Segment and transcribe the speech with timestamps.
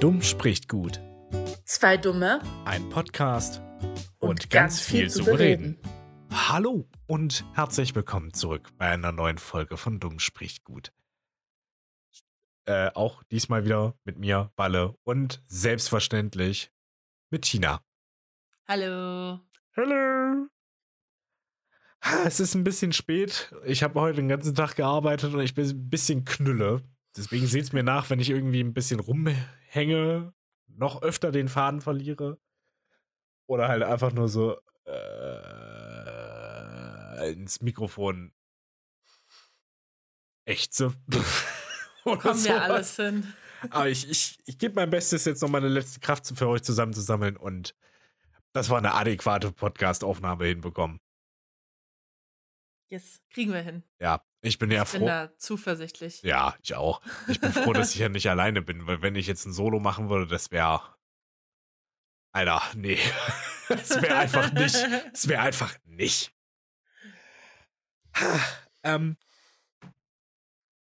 [0.00, 1.00] Dumm spricht gut.
[1.64, 3.60] Zwei Dumme Ein Podcast
[4.20, 5.78] und, und, ganz, viel, zu bereden.
[5.80, 6.28] bereden.
[6.30, 10.92] Hallo und herzlich willkommen zurück bei einer neuen Folge von Dumm spricht gut.
[12.66, 16.70] Äh, auch diesmal wieder mit mir, Balle und selbstverständlich
[17.30, 17.80] mit Tina.
[18.66, 19.40] Hallo.
[19.76, 20.48] Hallo.
[22.04, 23.52] Ha, Es ist ein bisschen spät.
[23.64, 26.82] Ich habe heute den ganzen Tag gearbeitet und ich bin ein bisschen knülle.
[27.16, 29.00] Deswegen seht es mir nach, wenn ich irgendwie ein bisschen
[29.68, 30.32] rumhänge,
[30.66, 32.38] noch öfter den Faden verliere.
[33.46, 34.92] Oder halt einfach nur so äh,
[37.32, 38.32] ins Mikrofon
[40.44, 40.92] ächze.
[42.04, 42.70] Oder Kommen wir sowas.
[42.70, 43.34] alles hin.
[43.70, 47.36] Aber ich, ich, ich gebe mein Bestes, jetzt noch meine letzte Kraft für euch zusammenzusammeln
[47.36, 47.74] und
[48.52, 51.00] das war eine adäquate Podcast-Aufnahme hinbekommen.
[52.88, 53.82] Yes, kriegen wir hin.
[54.00, 55.06] Ja, ich bin ja Ich bin froh.
[55.06, 56.22] da zuversichtlich.
[56.22, 57.00] Ja, ich auch.
[57.28, 59.80] Ich bin froh, dass ich ja nicht alleine bin, weil wenn ich jetzt ein Solo
[59.80, 60.82] machen würde, das wäre.
[62.32, 62.98] Alter, nee.
[63.68, 64.74] Das wäre einfach nicht.
[65.12, 66.32] Das wäre einfach nicht.
[68.82, 69.16] Ähm,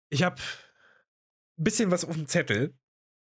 [0.09, 0.37] ich habe
[1.59, 2.75] ein bisschen was auf dem Zettel.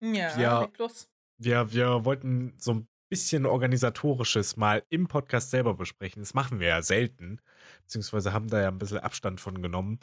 [0.01, 0.61] Ja, Ja.
[0.62, 1.11] leg los.
[1.39, 6.23] Wir, wir wollten so ein bisschen organisatorisches mal im Podcast selber besprechen.
[6.23, 7.41] Das machen wir ja selten,
[7.83, 10.01] beziehungsweise haben da ja ein bisschen Abstand von genommen,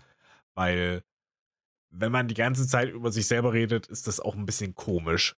[0.56, 1.04] weil
[1.90, 5.36] wenn man die ganze Zeit über sich selber redet, ist das auch ein bisschen komisch.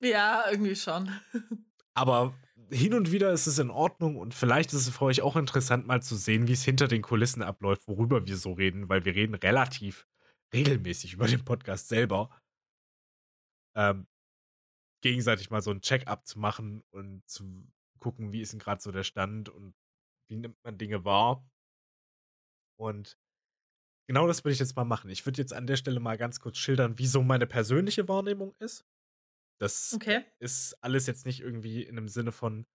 [0.00, 1.10] Ja, irgendwie schon.
[1.94, 2.34] Aber
[2.70, 5.86] hin und wieder ist es in Ordnung und vielleicht ist es für euch auch interessant,
[5.86, 9.14] mal zu sehen, wie es hinter den Kulissen abläuft, worüber wir so reden, weil wir
[9.14, 10.06] reden relativ
[10.54, 12.30] regelmäßig über den Podcast selber.
[13.76, 14.06] Ähm,
[15.02, 17.68] gegenseitig mal so ein Check-up zu machen und zu
[18.00, 19.74] gucken, wie ist denn gerade so der Stand und
[20.28, 21.44] wie nimmt man Dinge wahr.
[22.78, 23.18] Und
[24.08, 25.10] genau das würde ich jetzt mal machen.
[25.10, 28.54] Ich würde jetzt an der Stelle mal ganz kurz schildern, wie so meine persönliche Wahrnehmung
[28.58, 28.86] ist.
[29.60, 30.24] Das Okay.
[30.40, 32.66] ist alles jetzt nicht irgendwie in einem Sinne von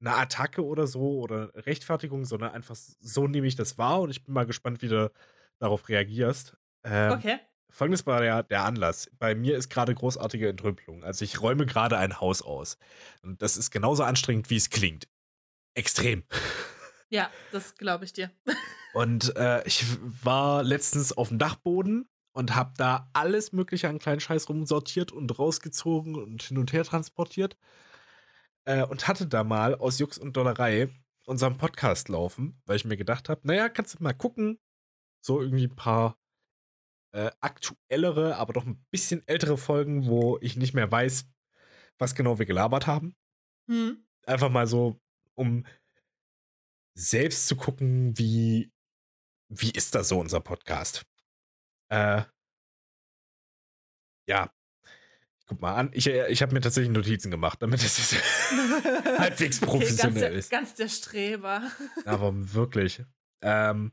[0.00, 4.24] einer Attacke oder so oder Rechtfertigung, sondern einfach so nehme ich das wahr und ich
[4.24, 5.12] bin mal gespannt, wie du
[5.58, 6.56] darauf reagierst.
[6.84, 7.40] Ähm, Okay.
[7.70, 9.10] Folgendes war ja der Anlass.
[9.18, 11.04] Bei mir ist gerade großartige Entrümpelung.
[11.04, 12.78] Also ich räume gerade ein Haus aus.
[13.22, 15.08] Und das ist genauso anstrengend, wie es klingt.
[15.74, 16.24] Extrem.
[17.12, 18.30] Ja, das glaube ich dir.
[18.94, 24.20] Und äh, ich war letztens auf dem Dachboden und habe da alles Mögliche an kleinen
[24.20, 27.56] Scheiß rumsortiert und rausgezogen und hin und her transportiert.
[28.64, 30.88] Äh, und hatte da mal aus Jux und Dollerei
[31.26, 34.58] unseren Podcast laufen, weil ich mir gedacht habe, naja, kannst du mal gucken.
[35.20, 36.19] So irgendwie ein paar
[37.12, 41.26] äh, aktuellere, aber doch ein bisschen ältere Folgen, wo ich nicht mehr weiß,
[41.98, 43.14] was genau wir gelabert haben
[43.68, 44.04] Hm.
[44.26, 45.00] einfach mal so,
[45.34, 45.64] um
[46.94, 48.72] selbst zu gucken, wie,
[49.48, 51.06] wie ist das so, unser Podcast?
[51.88, 52.22] Äh,
[54.28, 54.52] ja.
[55.46, 55.90] Guck mal an.
[55.92, 58.12] Ich, äh, ich habe mir tatsächlich Notizen gemacht, damit es
[59.18, 60.50] halbwegs professionell okay, ganz der, ist.
[60.50, 61.70] Ganz der Streber.
[62.04, 63.02] Aber wirklich.
[63.42, 63.92] Ähm,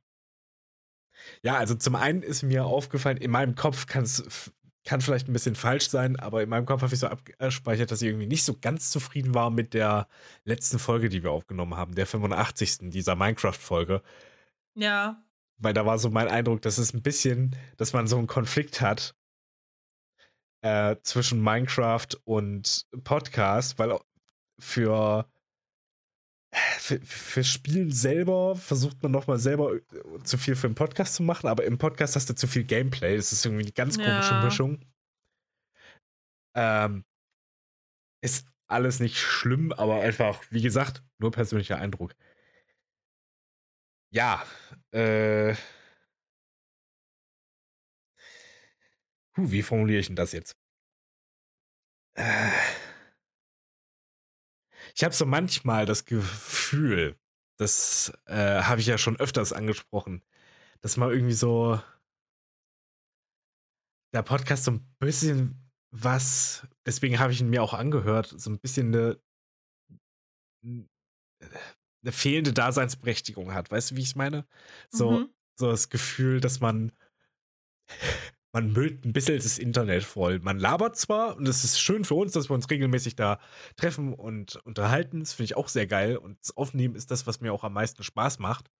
[1.43, 4.51] ja, also zum einen ist mir aufgefallen, in meinem Kopf kann es
[4.87, 8.01] kann vielleicht ein bisschen falsch sein, aber in meinem Kopf habe ich so abgespeichert, dass
[8.01, 10.07] ich irgendwie nicht so ganz zufrieden war mit der
[10.45, 12.89] letzten Folge, die wir aufgenommen haben, der 85.
[12.89, 14.01] dieser Minecraft-Folge.
[14.75, 15.21] Ja.
[15.57, 18.79] Weil da war so mein Eindruck, dass es ein bisschen, dass man so einen Konflikt
[18.79, 19.13] hat
[20.61, 23.99] äh, zwischen Minecraft und Podcast, weil
[24.57, 25.29] für
[26.51, 29.81] für, für Spielen selber versucht man nochmal selber äh,
[30.23, 33.15] zu viel für den Podcast zu machen, aber im Podcast hast du zu viel Gameplay.
[33.17, 34.43] Das ist irgendwie eine ganz komische Ja.
[34.43, 34.85] Mischung.
[36.55, 37.05] Ähm,
[38.21, 42.15] ist alles nicht schlimm, aber einfach, wie gesagt, nur persönlicher Eindruck.
[44.11, 44.45] Ja,
[44.91, 45.55] äh.
[49.33, 50.57] Puh, wie formuliere ich denn das jetzt?
[52.15, 52.49] Äh.
[54.97, 57.19] Ich habe so manchmal das Gefühl,
[57.59, 60.23] das äh, habe ich ja schon öfters angesprochen,
[60.81, 61.79] dass mal irgendwie so
[64.15, 68.59] der Podcast so ein bisschen was, deswegen habe ich ihn mir auch angehört, so ein
[68.59, 69.21] bisschen eine,
[70.65, 73.69] eine fehlende Daseinsberechtigung hat.
[73.69, 74.47] Weißt du, wie ich es meine?
[74.89, 75.35] So, Mhm.
[75.59, 76.91] so das Gefühl, dass man
[78.57, 80.39] man müllt ein bisschen das Internet voll.
[80.39, 83.39] Man labert zwar und es ist schön für uns, dass wir uns regelmäßig da
[83.75, 85.19] treffen und unterhalten.
[85.19, 86.17] Das finde ich auch sehr geil.
[86.17, 88.71] Und das Aufnehmen ist das, was mir auch am meisten Spaß macht.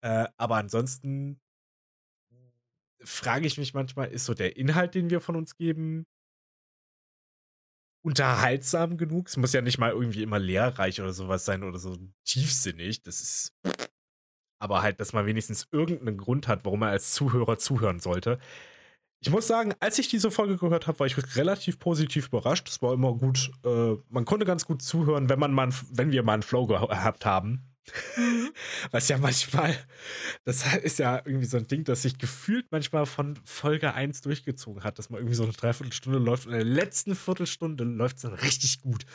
[0.00, 1.40] Äh, aber ansonsten
[3.04, 6.04] frage ich mich manchmal, ist so der Inhalt, den wir von uns geben,
[8.04, 9.28] unterhaltsam genug?
[9.28, 13.02] Es muss ja nicht mal irgendwie immer lehrreich oder sowas sein oder so tiefsinnig.
[13.02, 13.52] Das ist.
[14.58, 18.40] Aber halt, dass man wenigstens irgendeinen Grund hat, warum man als Zuhörer zuhören sollte.
[19.22, 22.68] Ich muss sagen, als ich diese Folge gehört habe, war ich relativ positiv überrascht.
[22.68, 26.24] Es war immer gut, äh, man konnte ganz gut zuhören, wenn man mal, wenn wir
[26.24, 27.62] mal einen Flow gehabt haben.
[28.16, 28.52] Mhm.
[28.90, 29.76] Was ja manchmal,
[30.44, 34.82] das ist ja irgendwie so ein Ding, das sich gefühlt manchmal von Folge 1 durchgezogen
[34.82, 38.22] hat, dass man irgendwie so eine Dreiviertelstunde läuft und in der letzten Viertelstunde läuft es
[38.22, 39.06] dann richtig gut.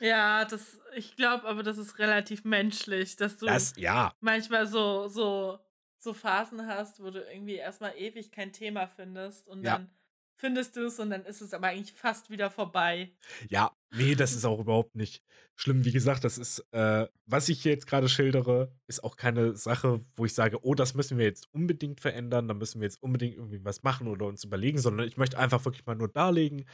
[0.00, 4.12] Ja, das, ich glaube aber, das ist relativ menschlich, dass du das, ja.
[4.20, 5.60] manchmal so, so
[6.04, 9.78] so Phasen hast, wo du irgendwie erstmal ewig kein Thema findest und ja.
[9.78, 9.90] dann
[10.36, 13.12] findest du es und dann ist es aber eigentlich fast wieder vorbei.
[13.48, 15.22] Ja, nee, das ist auch überhaupt nicht
[15.56, 15.84] schlimm.
[15.84, 20.24] Wie gesagt, das ist, äh, was ich jetzt gerade schildere, ist auch keine Sache, wo
[20.24, 23.64] ich sage, oh, das müssen wir jetzt unbedingt verändern, da müssen wir jetzt unbedingt irgendwie
[23.64, 26.64] was machen oder uns überlegen, sondern ich möchte einfach wirklich mal nur darlegen,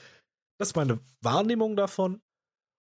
[0.59, 2.21] das ist meine Wahrnehmung davon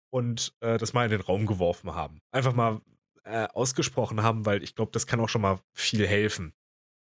[0.10, 2.20] und äh, das mal in den Raum geworfen haben.
[2.32, 2.82] Einfach mal
[3.28, 6.54] äh, ausgesprochen haben, weil ich glaube, das kann auch schon mal viel helfen.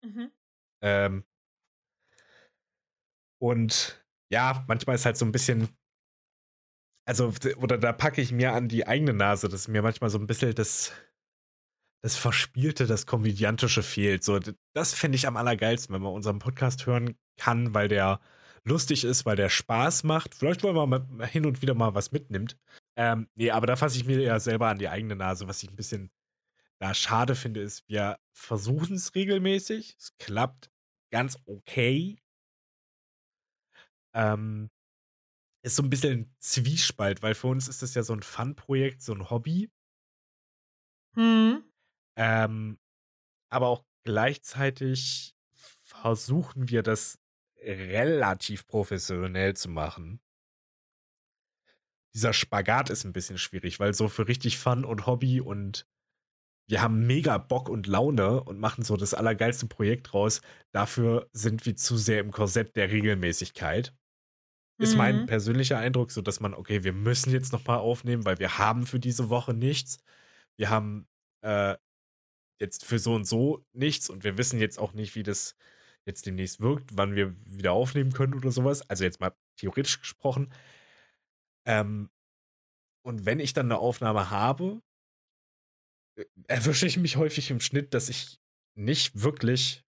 [0.04, 0.32] Mhm.
[0.82, 1.24] Ähm,
[3.42, 5.70] und ja, manchmal ist halt so ein bisschen,
[7.08, 10.28] also, oder da packe ich mir an die eigene Nase, dass mir manchmal so ein
[10.28, 10.94] bisschen das,
[12.04, 14.24] das Verspielte, das Komödiantische fehlt.
[14.24, 14.40] So,
[14.74, 18.22] das finde ich am allergeilsten, wenn man unseren Podcast hören kann, weil der
[18.64, 20.36] lustig ist, weil der Spaß macht.
[20.36, 22.58] Vielleicht wollen wir mal hin und wieder mal was mitnimmt.
[23.04, 25.72] Ähm, nee, aber da fasse ich mir ja selber an die eigene Nase, was ich
[25.72, 26.12] ein bisschen
[26.80, 29.96] da schade finde, ist, wir versuchen es regelmäßig.
[29.98, 30.72] Es klappt
[31.10, 32.22] ganz okay.
[34.14, 34.70] Ähm,
[35.64, 39.02] ist so ein bisschen ein Zwiespalt, weil für uns ist das ja so ein Fun-Projekt,
[39.02, 39.72] so ein Hobby.
[41.16, 41.64] Hm.
[42.18, 42.78] Ähm,
[43.50, 47.18] aber auch gleichzeitig versuchen wir das
[47.64, 50.22] relativ professionell zu machen
[52.14, 55.88] dieser Spagat ist ein bisschen schwierig, weil so für richtig Fun und Hobby und
[56.68, 60.42] wir haben mega Bock und Laune und machen so das allergeilste Projekt raus.
[60.72, 63.94] Dafür sind wir zu sehr im Korsett der Regelmäßigkeit.
[64.80, 64.98] Ist mhm.
[64.98, 68.58] mein persönlicher Eindruck, so dass man, okay, wir müssen jetzt noch mal aufnehmen, weil wir
[68.58, 69.98] haben für diese Woche nichts.
[70.58, 71.08] Wir haben
[71.42, 71.76] äh,
[72.60, 75.56] jetzt für so und so nichts und wir wissen jetzt auch nicht, wie das
[76.06, 78.90] jetzt demnächst wirkt, wann wir wieder aufnehmen können oder sowas.
[78.90, 80.54] Also jetzt mal theoretisch gesprochen.
[81.66, 82.10] Ähm,
[83.04, 84.82] und wenn ich dann eine Aufnahme habe,
[86.18, 88.40] äh, erwische ich mich häufig im Schnitt, dass ich
[88.76, 89.84] nicht wirklich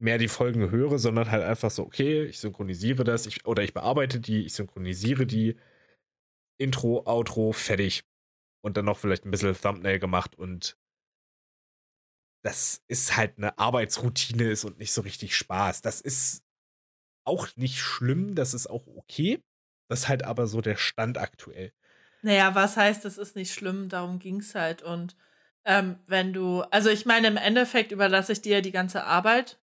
[0.00, 3.72] mehr die Folgen höre, sondern halt einfach so, okay, ich synchronisiere das, ich, oder ich
[3.72, 5.56] bearbeite die, ich synchronisiere die,
[6.58, 8.04] Intro, Outro, fertig.
[8.64, 10.78] Und dann noch vielleicht ein bisschen Thumbnail gemacht und
[12.44, 15.82] das ist halt eine Arbeitsroutine ist und nicht so richtig Spaß.
[15.82, 16.44] Das ist
[17.24, 19.40] auch nicht schlimm, das ist auch okay.
[19.92, 21.70] Das ist halt aber so der Stand aktuell.
[22.22, 24.80] Naja, was heißt, das ist nicht schlimm, darum ging es halt.
[24.80, 25.18] Und
[25.66, 29.60] ähm, wenn du, also ich meine, im Endeffekt überlasse ich dir die ganze Arbeit,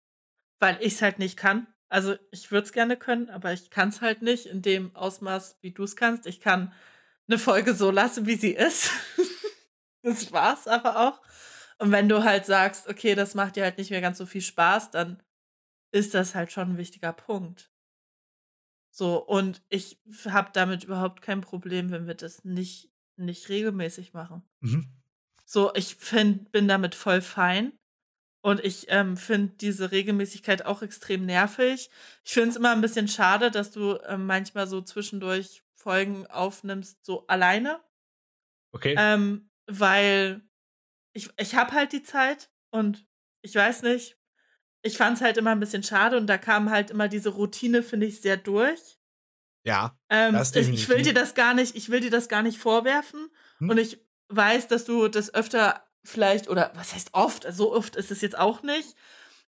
[0.58, 1.68] weil ich es halt nicht kann.
[1.88, 5.58] Also ich würde es gerne können, aber ich kann es halt nicht in dem Ausmaß,
[5.60, 6.26] wie du es kannst.
[6.26, 6.72] Ich kann
[7.28, 8.90] eine Folge so lassen, wie sie ist.
[10.02, 11.22] das war's aber auch.
[11.78, 14.42] Und wenn du halt sagst, okay, das macht dir halt nicht mehr ganz so viel
[14.42, 15.22] Spaß, dann
[15.92, 17.70] ist das halt schon ein wichtiger Punkt.
[18.98, 24.42] So, und ich habe damit überhaupt kein Problem, wenn wir das nicht, nicht regelmäßig machen.
[24.60, 24.88] Mhm.
[25.44, 27.78] So, ich find, bin damit voll fein.
[28.40, 31.90] Und ich ähm, finde diese Regelmäßigkeit auch extrem nervig.
[32.24, 37.04] Ich finde es immer ein bisschen schade, dass du ähm, manchmal so zwischendurch Folgen aufnimmst,
[37.04, 37.80] so alleine.
[38.72, 38.94] Okay.
[38.96, 40.40] Ähm, weil
[41.12, 43.06] ich, ich habe halt die Zeit und
[43.42, 44.16] ich weiß nicht,
[44.86, 47.82] ich fand es halt immer ein bisschen schade und da kam halt immer diese Routine,
[47.82, 48.98] finde ich, sehr durch.
[49.64, 49.98] Ja.
[50.08, 53.28] Ähm, ich will dir das gar nicht, ich will dir das gar nicht vorwerfen.
[53.58, 53.70] Hm.
[53.70, 58.12] Und ich weiß, dass du das öfter vielleicht, oder was heißt oft, so oft ist
[58.12, 58.94] es jetzt auch nicht,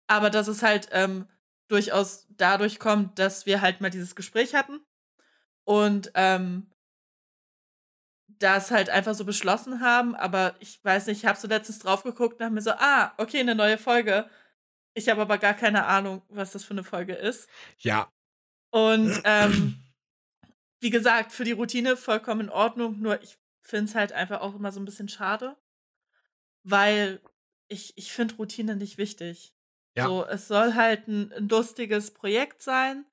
[0.08, 1.28] aber dass es halt ähm,
[1.68, 4.80] durchaus dadurch kommt, dass wir halt mal dieses Gespräch hatten
[5.66, 6.72] und ähm,
[8.40, 12.04] das halt einfach so beschlossen haben, aber ich weiß nicht, ich habe so letztens drauf
[12.04, 14.28] geguckt und habe mir so, ah, okay, eine neue Folge.
[14.98, 17.48] Ich habe aber gar keine Ahnung, was das für eine Folge ist.
[17.78, 18.12] Ja.
[18.72, 19.78] Und ähm,
[20.80, 24.56] wie gesagt, für die Routine vollkommen in Ordnung, nur ich finde es halt einfach auch
[24.56, 25.56] immer so ein bisschen schade,
[26.64, 27.22] weil
[27.68, 29.54] ich, ich finde Routine nicht wichtig.
[29.96, 30.08] Ja.
[30.08, 33.06] So, es soll halt ein, ein lustiges Projekt sein.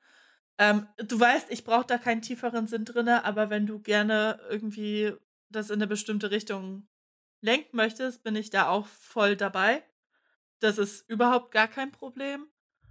[0.57, 5.13] Ähm, du weißt, ich brauche da keinen tieferen Sinn drin, aber wenn du gerne irgendwie
[5.51, 6.89] das in eine bestimmte Richtung
[7.43, 9.83] lenken möchtest, bin ich da auch voll dabei.
[10.61, 12.47] Das ist überhaupt gar kein Problem.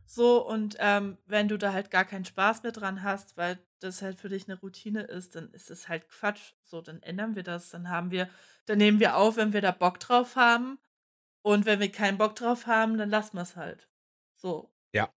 [0.05, 4.01] So, und ähm, wenn du da halt gar keinen Spaß mehr dran hast, weil das
[4.01, 6.53] halt für dich eine Routine ist, dann ist es halt Quatsch.
[6.63, 7.69] So, dann ändern wir das.
[7.69, 8.29] Dann haben wir,
[8.65, 10.77] dann nehmen wir auf, wenn wir da Bock drauf haben.
[11.41, 13.89] Und wenn wir keinen Bock drauf haben, dann lassen wir es halt.
[14.35, 14.71] So.
[14.93, 15.13] Ja.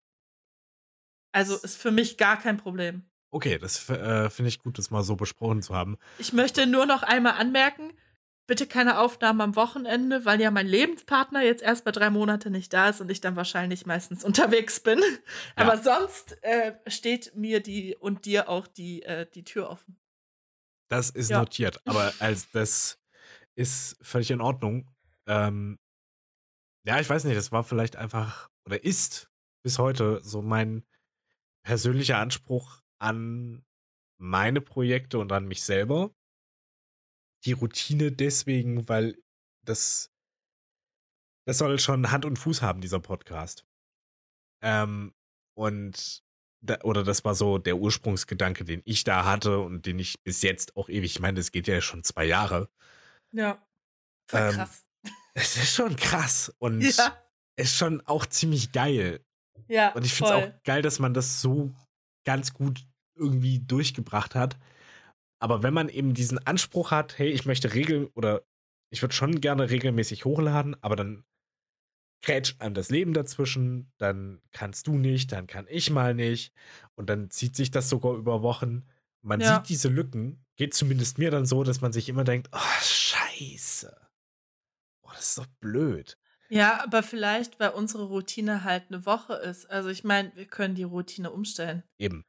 [1.32, 3.04] Also ist für mich gar kein Problem.
[3.30, 5.98] Okay, das äh, finde ich gut, das mal so besprochen zu haben.
[6.18, 7.92] Ich möchte nur noch einmal anmerken,
[8.46, 12.72] bitte keine Aufnahmen am Wochenende, weil ja mein Lebenspartner jetzt erst bei drei Monate nicht
[12.72, 15.00] da ist und ich dann wahrscheinlich meistens unterwegs bin.
[15.00, 15.06] Ja.
[15.56, 19.98] Aber sonst äh, steht mir die und dir auch die, äh, die Tür offen.
[20.88, 21.38] Das ist ja.
[21.38, 22.98] notiert, aber als das
[23.56, 24.88] ist völlig in Ordnung.
[25.26, 25.78] Ähm,
[26.84, 29.28] ja, ich weiß nicht, das war vielleicht einfach oder ist
[29.64, 30.84] bis heute so mein
[31.64, 33.64] persönlicher Anspruch an
[34.18, 36.12] meine Projekte und an mich selber.
[37.46, 39.16] Die Routine deswegen, weil
[39.64, 40.10] das,
[41.46, 43.64] das soll schon Hand und Fuß haben, dieser Podcast.
[44.62, 45.14] Ähm,
[45.54, 46.24] und
[46.60, 50.42] da, oder das war so der Ursprungsgedanke, den ich da hatte und den ich bis
[50.42, 52.68] jetzt auch ewig, ich meine, es geht ja schon zwei Jahre.
[53.32, 53.64] Ja.
[54.28, 54.82] Voll ähm, krass.
[55.34, 57.14] Es ist schon krass und ja.
[57.56, 59.22] ist schon auch ziemlich geil.
[59.68, 59.92] Ja.
[59.92, 61.74] Und ich finde es auch geil, dass man das so
[62.24, 64.56] ganz gut irgendwie durchgebracht hat.
[65.46, 68.42] Aber wenn man eben diesen Anspruch hat, hey, ich möchte regeln oder
[68.90, 71.22] ich würde schon gerne regelmäßig hochladen, aber dann
[72.20, 76.52] krätscht einem das Leben dazwischen, dann kannst du nicht, dann kann ich mal nicht
[76.96, 78.88] und dann zieht sich das sogar über Wochen.
[79.22, 79.54] Man ja.
[79.54, 83.96] sieht diese Lücken, geht zumindest mir dann so, dass man sich immer denkt, oh, scheiße.
[85.02, 86.18] Oh, das ist doch blöd.
[86.48, 89.70] Ja, aber vielleicht, weil unsere Routine halt eine Woche ist.
[89.70, 91.84] Also ich meine, wir können die Routine umstellen.
[91.98, 92.24] Eben.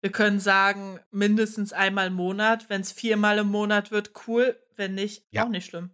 [0.00, 2.68] Wir können sagen, mindestens einmal im Monat.
[2.68, 4.58] Wenn es viermal im Monat wird, cool.
[4.76, 5.44] Wenn nicht, ja.
[5.44, 5.90] auch nicht schlimm.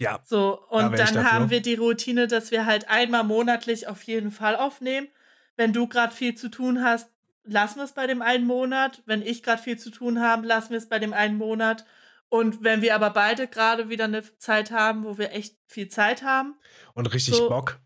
[0.00, 0.20] Ja.
[0.24, 4.30] So, und da dann haben wir die Routine, dass wir halt einmal monatlich auf jeden
[4.30, 5.08] Fall aufnehmen.
[5.56, 7.10] Wenn du gerade viel zu tun hast,
[7.44, 9.02] lassen wir es bei dem einen Monat.
[9.06, 11.84] Wenn ich gerade viel zu tun habe, lassen wir es bei dem einen Monat.
[12.28, 16.22] Und wenn wir aber beide gerade wieder eine Zeit haben, wo wir echt viel Zeit
[16.22, 16.56] haben.
[16.94, 17.80] Und richtig so, Bock.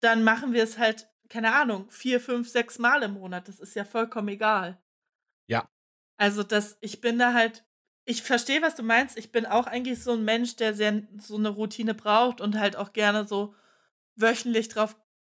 [0.00, 3.48] Dann machen wir es halt, keine Ahnung, vier, fünf, sechs Mal im Monat.
[3.48, 4.78] Das ist ja vollkommen egal.
[6.16, 7.64] Also, das, ich bin da halt,
[8.04, 9.18] ich verstehe, was du meinst.
[9.18, 12.76] Ich bin auch eigentlich so ein Mensch, der sehr so eine Routine braucht und halt
[12.76, 13.54] auch gerne so
[14.14, 14.96] wöchentlich drauf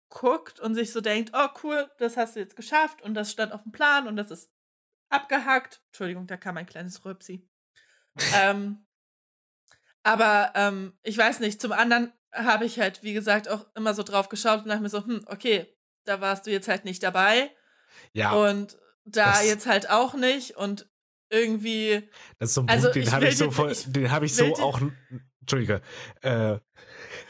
[0.10, 3.54] guckt und sich so denkt, oh cool, das hast du jetzt geschafft und das stand
[3.54, 4.52] auf dem Plan und das ist
[5.10, 5.82] abgehackt.
[5.88, 7.48] Entschuldigung, da kam ein kleines Röpsi.
[8.36, 8.86] ähm,
[10.04, 14.04] aber ähm, ich weiß nicht, zum anderen habe ich halt, wie gesagt, auch immer so
[14.04, 17.52] drauf geschaut und dachte mir so, hm, okay, da warst du jetzt halt nicht dabei.
[18.14, 18.34] Ja.
[18.34, 20.90] Und da das, jetzt halt auch nicht und
[21.32, 22.10] irgendwie.
[22.38, 24.54] Das ist so ein Punkt, also den habe ich so, voll, den habe ich so
[24.56, 24.82] auch,
[25.42, 25.82] Entschuldige,
[26.22, 26.58] äh,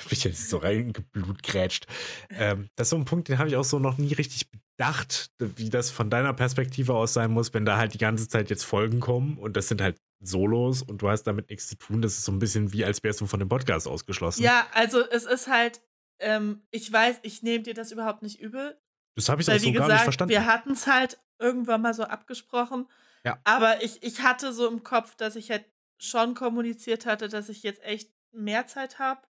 [0.10, 1.86] mich jetzt so reingeblutgrätscht.
[2.30, 5.32] Ähm, das ist so ein Punkt, den habe ich auch so noch nie richtig bedacht,
[5.40, 8.64] wie das von deiner Perspektive aus sein muss, wenn da halt die ganze Zeit jetzt
[8.64, 12.02] Folgen kommen und das sind halt Solos und du hast damit nichts zu tun.
[12.02, 14.44] Das ist so ein bisschen wie, als wärst du von dem Podcast ausgeschlossen.
[14.44, 15.82] Ja, also es ist halt,
[16.20, 18.78] ähm, ich weiß, ich nehme dir das überhaupt nicht übel.
[19.16, 20.32] Das habe ich auch so gesagt, gar nicht verstanden.
[20.32, 22.88] Wir hatten es halt irgendwann mal so abgesprochen.
[23.24, 23.40] Ja.
[23.44, 25.66] Aber ich, ich hatte so im Kopf, dass ich halt
[25.98, 29.22] schon kommuniziert hatte, dass ich jetzt echt mehr Zeit habe.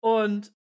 [0.00, 0.52] Und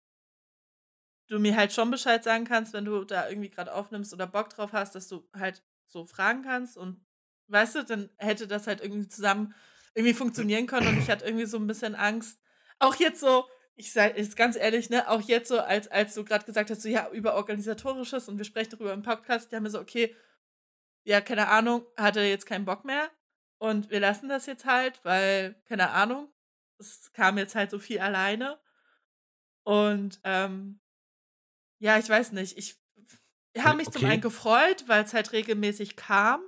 [1.28, 4.50] du mir halt schon Bescheid sagen kannst, wenn du da irgendwie gerade aufnimmst oder Bock
[4.50, 6.78] drauf hast, dass du halt so fragen kannst.
[6.78, 7.06] Und
[7.48, 9.54] weißt du, dann hätte das halt irgendwie zusammen
[9.94, 10.88] irgendwie funktionieren können.
[10.88, 12.40] Und ich hatte irgendwie so ein bisschen Angst.
[12.80, 13.46] Auch jetzt so,
[13.76, 16.82] ich sage jetzt ganz ehrlich, ne, auch jetzt so, als, als du gerade gesagt hast,
[16.82, 20.16] so ja, über Organisatorisches und wir sprechen darüber im Podcast, die haben mir so, okay,
[21.04, 23.10] ja, keine Ahnung, hatte jetzt keinen Bock mehr.
[23.58, 26.30] Und wir lassen das jetzt halt, weil, keine Ahnung,
[26.78, 28.60] es kam jetzt halt so viel alleine.
[29.64, 30.80] Und ähm,
[31.80, 32.58] ja, ich weiß nicht.
[32.58, 32.78] Ich
[33.58, 34.00] habe mich okay.
[34.00, 36.42] zum einen gefreut, weil es halt regelmäßig kam.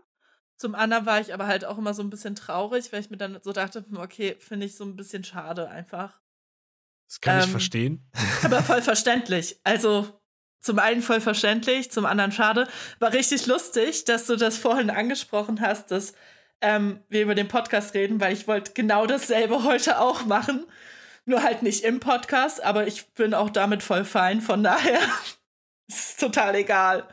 [0.55, 3.17] Zum anderen war ich aber halt auch immer so ein bisschen traurig, weil ich mir
[3.17, 6.19] dann so dachte, hm, okay, finde ich so ein bisschen schade einfach.
[7.07, 8.11] Das kann ähm, ich verstehen.
[8.43, 9.59] Aber voll verständlich.
[9.63, 10.19] Also
[10.59, 12.67] zum einen voll verständlich, zum anderen schade.
[12.99, 16.13] War richtig lustig, dass du das vorhin angesprochen hast, dass
[16.61, 20.65] ähm, wir über den Podcast reden, weil ich wollte genau dasselbe heute auch machen.
[21.25, 24.41] Nur halt nicht im Podcast, aber ich bin auch damit voll fein.
[24.41, 24.99] Von daher
[25.87, 27.07] ist total egal.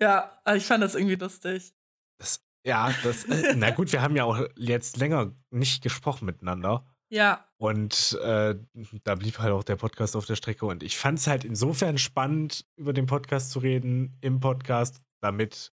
[0.00, 1.74] Ja, aber ich fand das irgendwie lustig.
[2.18, 6.86] Das, ja, das, äh, na gut, wir haben ja auch jetzt länger nicht gesprochen miteinander.
[7.08, 7.46] Ja.
[7.62, 8.56] Und äh,
[9.04, 10.66] da blieb halt auch der Podcast auf der Strecke.
[10.66, 15.72] Und ich fand es halt insofern spannend, über den Podcast zu reden, im Podcast, damit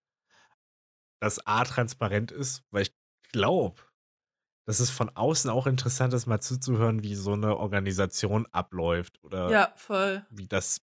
[1.19, 2.95] das A transparent ist, weil ich
[3.33, 3.81] glaube,
[4.67, 9.51] dass es von außen auch interessant ist, mal zuzuhören, wie so eine Organisation abläuft oder
[9.51, 10.27] ja, voll.
[10.29, 10.83] wie das,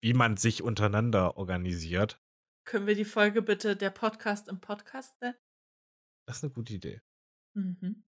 [0.00, 2.22] wie man sich untereinander organisiert.
[2.68, 5.34] Können wir die Folge bitte der Podcast im Podcast nennen?
[6.28, 7.00] Das ist eine gute Idee.
[7.54, 8.04] Mhm.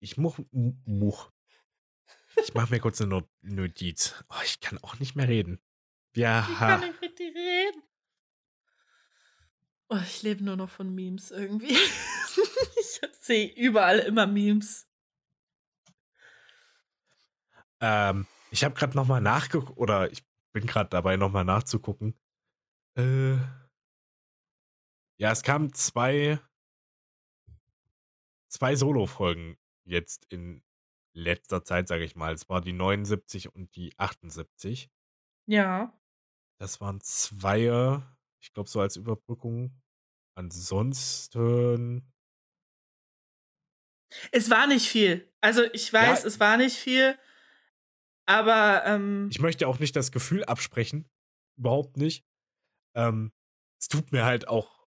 [0.00, 1.30] Ich much, much.
[2.42, 4.14] Ich mache mir kurz eine Notiz.
[4.28, 5.60] Oh, ich kann auch nicht mehr reden.
[6.12, 7.82] Wir ich kann nicht richtig reden.
[9.88, 11.76] Oh, ich lebe nur noch von Memes irgendwie.
[12.80, 14.88] ich sehe überall immer Memes.
[17.80, 22.18] Ähm, ich habe gerade noch mal nachgeguckt, oder ich bin gerade dabei, noch mal nachzugucken.
[22.96, 23.36] Äh,
[25.18, 26.40] ja, es kamen zwei,
[28.56, 30.62] zwei Solo-Folgen jetzt in
[31.12, 32.32] letzter Zeit, sage ich mal.
[32.32, 34.90] Es war die 79 und die 78.
[35.46, 35.92] Ja.
[36.58, 38.02] Das waren zwei,
[38.40, 39.82] ich glaube, so als Überbrückung.
[40.34, 42.12] Ansonsten.
[44.32, 45.30] Es war nicht viel.
[45.40, 47.18] Also ich weiß, ja, es war nicht viel.
[48.26, 51.08] Aber ähm, ich möchte auch nicht das Gefühl absprechen.
[51.58, 52.24] Überhaupt nicht.
[52.94, 53.32] Ähm,
[53.78, 54.86] es tut mir halt auch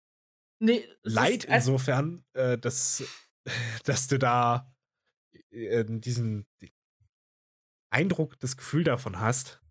[0.60, 3.04] nee, leid insofern, äh, dass,
[3.86, 4.72] dass du da
[5.52, 6.46] äh, diesen
[7.92, 9.62] Eindruck, das Gefühl davon hast.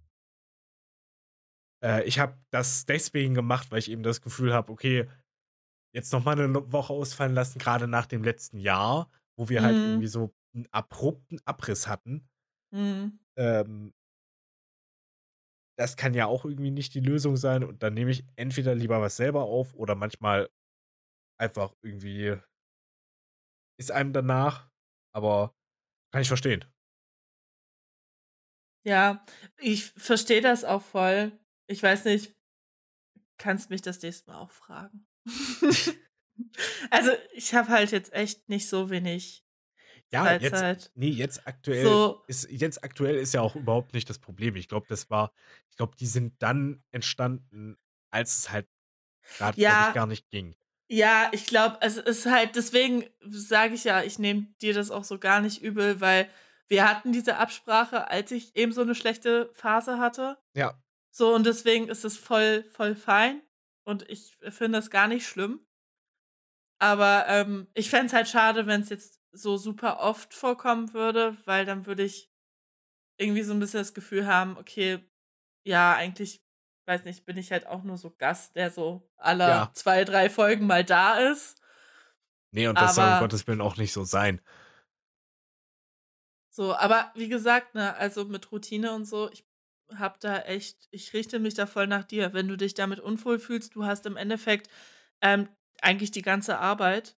[1.83, 5.09] Äh, ich habe das deswegen gemacht, weil ich eben das Gefühl habe, okay,
[5.95, 9.75] jetzt noch mal eine Woche ausfallen lassen, gerade nach dem letzten Jahr, wo wir halt
[9.75, 9.79] mhm.
[9.79, 12.29] halt irgendwie so einen abrupten Abriss hatten.
[12.73, 13.19] Mhm.
[13.37, 13.95] Ähm,
[15.79, 17.65] das kann ja auch irgendwie nicht die Lösung sein.
[17.65, 20.51] Und dann nehme ich entweder lieber was selber auf oder manchmal
[21.39, 22.37] einfach irgendwie
[23.81, 24.71] ist einem danach.
[25.13, 25.57] Aber
[26.13, 26.65] kann ich verstehen.
[28.85, 29.25] Ja,
[29.59, 31.33] ich verstehe das auch voll.
[31.67, 32.35] Ich weiß nicht,
[33.39, 35.07] kannst mich das nächste Mal auch fragen.
[36.91, 39.45] also, ich habe halt jetzt echt nicht so wenig
[40.13, 40.83] ja, Freizeit.
[40.83, 42.25] Jetzt, nee, jetzt aktuell so.
[42.27, 44.57] ist jetzt aktuell ist ja auch überhaupt nicht das Problem.
[44.57, 45.33] Ich glaube, das war,
[45.69, 47.79] ich glaube, die sind dann entstanden,
[48.11, 48.69] als es halt
[49.37, 50.57] gerade ja, gar nicht ging.
[50.93, 55.05] Ja, ich glaube, es ist halt, deswegen sage ich ja, ich nehme dir das auch
[55.05, 56.29] so gar nicht übel, weil
[56.67, 60.37] wir hatten diese Absprache, als ich eben so eine schlechte Phase hatte.
[60.53, 60.83] Ja.
[61.13, 63.41] So, und deswegen ist es voll, voll fein.
[63.85, 65.65] Und ich finde das gar nicht schlimm.
[66.81, 71.37] Aber ähm, ich fände es halt schade, wenn es jetzt so super oft vorkommen würde,
[71.45, 72.33] weil dann würde ich
[73.17, 74.99] irgendwie so ein bisschen das Gefühl haben, okay,
[75.65, 76.43] ja, eigentlich,
[76.87, 79.71] weiß nicht, bin ich halt auch nur so Gast, der so alle ja.
[79.75, 81.61] zwei, drei Folgen mal da ist.
[82.53, 84.41] Nee, und das aber, soll um Gottes Willen auch nicht so sein.
[86.51, 89.45] So, aber wie gesagt, ne, also mit Routine und so, ich
[89.97, 92.33] hab da echt, ich richte mich da voll nach dir.
[92.33, 94.69] Wenn du dich damit unwohl fühlst, du hast im Endeffekt
[95.21, 95.49] ähm,
[95.81, 97.17] eigentlich die ganze Arbeit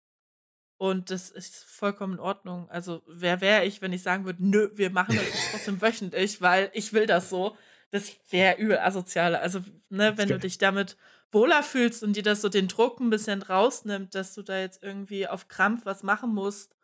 [0.83, 2.69] und das ist vollkommen in Ordnung.
[2.69, 6.71] Also, wer wäre ich, wenn ich sagen würde, nö, wir machen das trotzdem wöchentlich, weil
[6.75, 7.57] ich will das so.
[7.93, 9.37] Das wäre übel asozial.
[9.37, 10.97] Also, ne, wenn du dich damit
[11.31, 14.83] wohler fühlst und dir das so den Druck ein bisschen rausnimmt, dass du da jetzt
[14.83, 16.75] irgendwie auf Krampf was machen musst,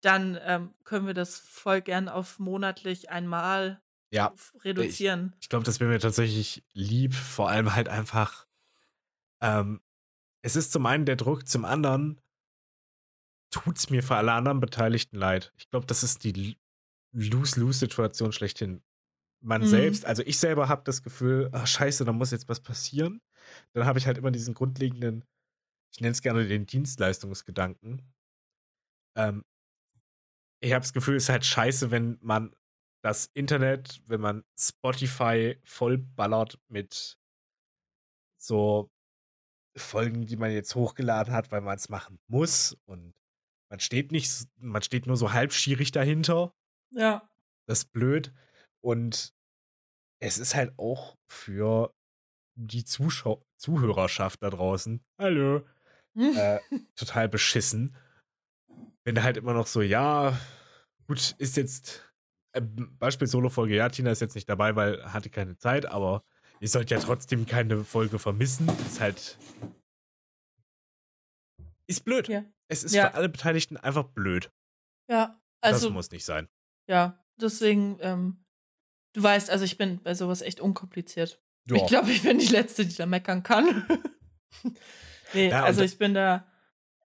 [0.00, 4.32] dann ähm, können wir das voll gern auf monatlich einmal ja,
[4.64, 5.32] reduzieren.
[5.36, 8.46] Ich, ich glaube, das wäre mir tatsächlich lieb, vor allem halt einfach.
[9.40, 9.80] Ähm,
[10.42, 12.20] es ist zum einen der Druck, zum anderen
[13.50, 15.52] tut es mir für alle anderen Beteiligten leid.
[15.56, 16.56] Ich glaube, das ist die
[17.12, 18.82] Lose-Lose-Situation schlechthin.
[19.46, 19.66] Man mhm.
[19.66, 23.20] selbst, also ich selber habe das Gefühl, ach scheiße, da muss jetzt was passieren.
[23.74, 25.24] Dann habe ich halt immer diesen grundlegenden,
[25.94, 28.02] ich nenne es gerne den Dienstleistungsgedanken.
[29.16, 29.44] Ähm,
[30.60, 32.56] ich habe das Gefühl, es ist halt scheiße, wenn man
[33.04, 37.16] das Internet, wenn man Spotify vollballert mit
[38.36, 38.90] so
[39.76, 43.14] Folgen, die man jetzt hochgeladen hat, weil man es machen muss und
[43.70, 46.52] man steht nicht, man steht nur so halbschierig dahinter.
[46.90, 47.30] Ja.
[47.66, 48.34] Das ist blöd.
[48.80, 49.35] Und
[50.20, 51.92] es ist halt auch für
[52.58, 55.66] die Zuschau Zuhörerschaft da draußen, hallo,
[56.14, 56.58] äh,
[56.96, 57.96] total beschissen.
[59.04, 60.38] Wenn halt immer noch so, ja,
[61.06, 62.02] gut, ist jetzt
[62.52, 66.24] äh, Beispiel Solo-Folge, ja, Tina ist jetzt nicht dabei, weil hatte keine Zeit, aber
[66.60, 68.68] ihr sollt ja trotzdem keine Folge vermissen.
[68.86, 69.38] Ist halt.
[71.86, 72.28] Ist blöd.
[72.28, 72.44] Ja.
[72.68, 73.08] Es ist ja.
[73.08, 74.50] für alle Beteiligten einfach blöd.
[75.08, 75.86] Ja, also.
[75.86, 76.48] Das muss nicht sein.
[76.88, 78.44] Ja, deswegen, ähm,
[79.16, 81.40] du weißt, also ich bin bei sowas echt unkompliziert.
[81.68, 81.76] Ja.
[81.76, 83.86] Ich glaube, ich bin die Letzte, die da meckern kann.
[85.32, 86.46] nee, ja, also ich bin da,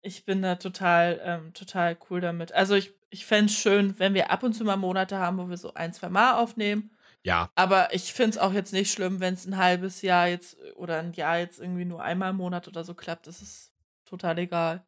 [0.02, 2.52] ich bin da total, ähm, total cool damit.
[2.52, 5.50] Also ich, ich fände es schön, wenn wir ab und zu mal Monate haben, wo
[5.50, 6.92] wir so ein, zwei Mal aufnehmen.
[7.24, 7.52] Ja.
[7.54, 10.98] Aber ich finde es auch jetzt nicht schlimm, wenn es ein halbes Jahr jetzt oder
[10.98, 13.28] ein Jahr jetzt irgendwie nur einmal im Monat oder so klappt.
[13.28, 13.72] Das ist
[14.06, 14.84] total egal.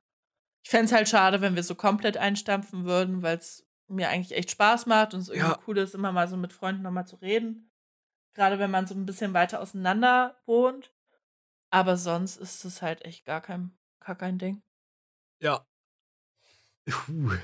[0.63, 4.37] Ich fände es halt schade, wenn wir so komplett einstampfen würden, weil es mir eigentlich
[4.37, 5.59] echt Spaß macht und es irgendwie ja.
[5.67, 7.71] cool ist, immer mal so mit Freunden nochmal zu reden.
[8.33, 10.93] Gerade wenn man so ein bisschen weiter auseinander wohnt.
[11.69, 14.61] Aber sonst ist es halt echt gar kein, gar kein Ding.
[15.41, 15.65] Ja.
[16.85, 17.37] Puh.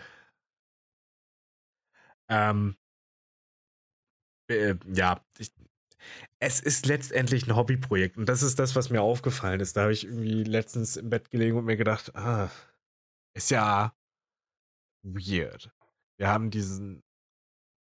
[2.30, 2.78] Ähm.
[4.50, 5.52] Äh, ja, ich,
[6.40, 8.18] es ist letztendlich ein Hobbyprojekt.
[8.18, 9.76] Und das ist das, was mir aufgefallen ist.
[9.76, 12.50] Da habe ich irgendwie letztens im Bett gelegen und mir gedacht, ah,
[13.34, 13.94] ist ja
[15.04, 15.72] weird.
[16.18, 17.04] Wir haben diesen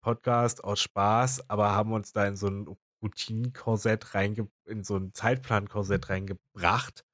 [0.03, 5.13] Podcast aus Spaß, aber haben uns da in so ein Routinenkorsett reinge in so ein
[5.13, 7.05] Zeitplankorsett reingebracht,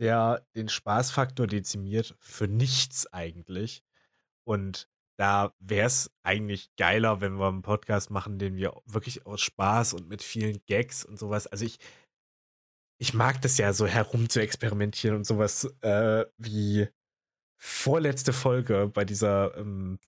[0.00, 3.82] der den Spaßfaktor dezimiert für nichts eigentlich.
[4.44, 9.40] Und da wäre es eigentlich geiler, wenn wir einen Podcast machen, den wir wirklich aus
[9.40, 11.46] Spaß und mit vielen Gags und sowas.
[11.48, 11.78] Also ich,
[13.00, 16.88] ich mag das ja so herum zu experimentieren und sowas äh, wie
[17.60, 19.98] vorletzte Folge bei dieser ähm,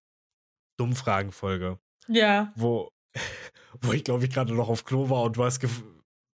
[0.80, 1.78] Dummfragen-Folge.
[2.08, 2.52] Ja.
[2.56, 2.90] Wo,
[3.82, 5.60] wo ich glaube ich gerade noch auf Klo war und du hast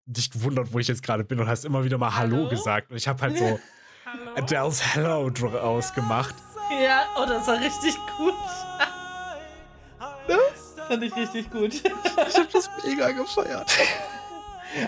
[0.06, 2.49] dich gewundert, wo ich jetzt gerade bin und hast immer wieder mal Hallo, Hallo?
[2.49, 2.91] gesagt.
[2.91, 3.60] Und ich habe halt so
[4.36, 6.36] Adele's Hello draus gemacht.
[6.84, 8.34] Ja, oh, das war richtig gut.
[10.25, 11.73] Das fand ich richtig gut.
[11.73, 11.84] Ich
[12.38, 13.71] hab das mega gefeiert.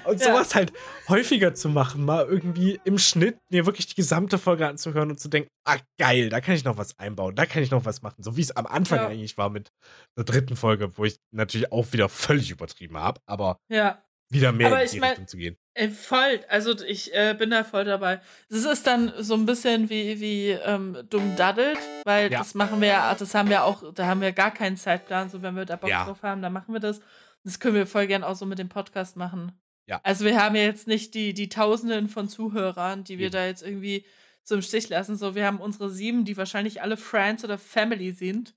[0.06, 0.56] Und sowas ja.
[0.56, 0.74] halt
[1.08, 5.30] häufiger zu machen, mal irgendwie im Schnitt mir wirklich die gesamte Folge anzuhören und zu
[5.30, 8.24] denken, ah geil, da kann ich noch was einbauen, da kann ich noch was machen.
[8.24, 9.08] So wie es am Anfang ja.
[9.08, 9.72] eigentlich war mit
[10.18, 14.02] der dritten Folge, wo ich natürlich auch wieder völlig übertrieben habe, aber ja.
[14.30, 15.58] wieder mehr aber in die mein, Richtung zu gehen.
[15.74, 18.22] Ey, voll, also ich äh, bin da voll dabei.
[18.50, 22.40] Es ist dann so ein bisschen wie, wie ähm, dumm daddelt, weil ja.
[22.40, 25.42] das machen wir ja, das haben wir auch, da haben wir gar keinen Zeitplan, so
[25.42, 27.02] wenn wir da Bock drauf haben, dann machen wir das.
[27.44, 29.52] Das können wir voll gern auch so mit dem Podcast machen.
[29.88, 30.00] Ja.
[30.04, 33.34] Also wir haben ja jetzt nicht die, die Tausenden von Zuhörern, die wir Eben.
[33.34, 34.06] da jetzt irgendwie
[34.50, 35.18] im Stich lassen.
[35.18, 38.56] So, wir haben unsere sieben, die wahrscheinlich alle Friends oder Family sind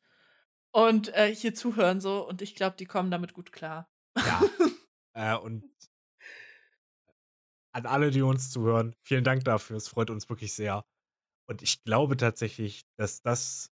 [0.70, 2.26] und äh, hier zuhören so.
[2.26, 3.90] Und ich glaube, die kommen damit gut klar.
[4.16, 4.42] Ja.
[5.14, 5.64] äh, und
[7.72, 9.76] an alle, die uns zuhören, vielen Dank dafür.
[9.76, 10.84] Es freut uns wirklich sehr.
[11.46, 13.70] Und ich glaube tatsächlich, dass das,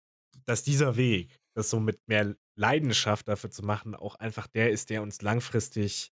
[0.46, 4.90] dass dieser Weg, das so mit mehr Leidenschaft dafür zu machen, auch einfach der ist,
[4.90, 6.12] der uns langfristig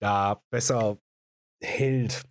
[0.00, 0.98] da besser
[1.60, 2.24] hält.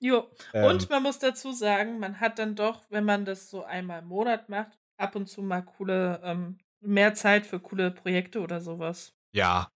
[0.00, 0.30] Jo.
[0.52, 4.02] Ähm, und man muss dazu sagen, man hat dann doch, wenn man das so einmal
[4.02, 8.60] im Monat macht, ab und zu mal coole, ähm, mehr Zeit für coole Projekte oder
[8.60, 9.14] sowas.
[9.32, 9.70] Ja.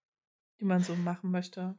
[0.59, 1.75] Die man so machen möchte.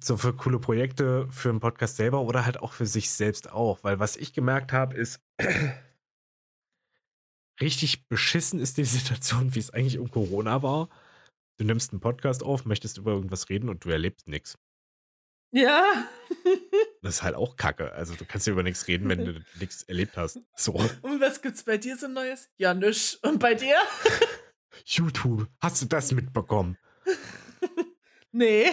[0.00, 3.82] So für coole Projekte, für einen Podcast selber oder halt auch für sich selbst auch.
[3.82, 5.20] Weil was ich gemerkt habe, ist,
[7.60, 10.88] richtig beschissen ist die Situation, wie es eigentlich um Corona war
[11.58, 14.56] du nimmst einen Podcast auf, möchtest über irgendwas reden und du erlebst nichts.
[15.50, 16.08] Ja.
[17.02, 17.92] das ist halt auch Kacke.
[17.92, 20.40] Also du kannst ja über nichts reden, wenn du nichts erlebt hast.
[20.56, 20.72] So.
[20.72, 22.48] Und was gibt's bei dir so Neues?
[22.56, 23.18] Ja, nisch.
[23.22, 23.76] Und bei dir?
[24.84, 25.48] YouTube.
[25.60, 26.78] Hast du das mitbekommen?
[28.30, 28.66] nee.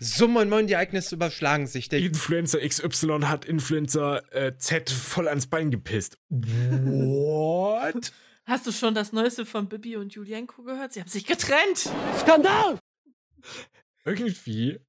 [0.00, 1.88] So, moin moin, die Ereignisse überschlagen sich.
[1.88, 6.18] Der Influencer XY hat Influencer äh, Z voll ans Bein gepisst.
[6.28, 8.12] What?
[8.48, 10.94] Hast du schon das Neueste von Bibi und Julienko gehört?
[10.94, 11.90] Sie haben sich getrennt.
[12.18, 12.78] Skandal!
[14.06, 14.80] Irgendwie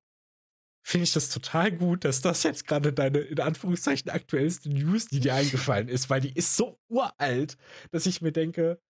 [0.82, 5.20] finde ich das total gut, dass das jetzt gerade deine, in Anführungszeichen, aktuellste News, die
[5.20, 7.58] dir eingefallen ist, weil die ist so uralt,
[7.92, 8.82] dass ich mir denke,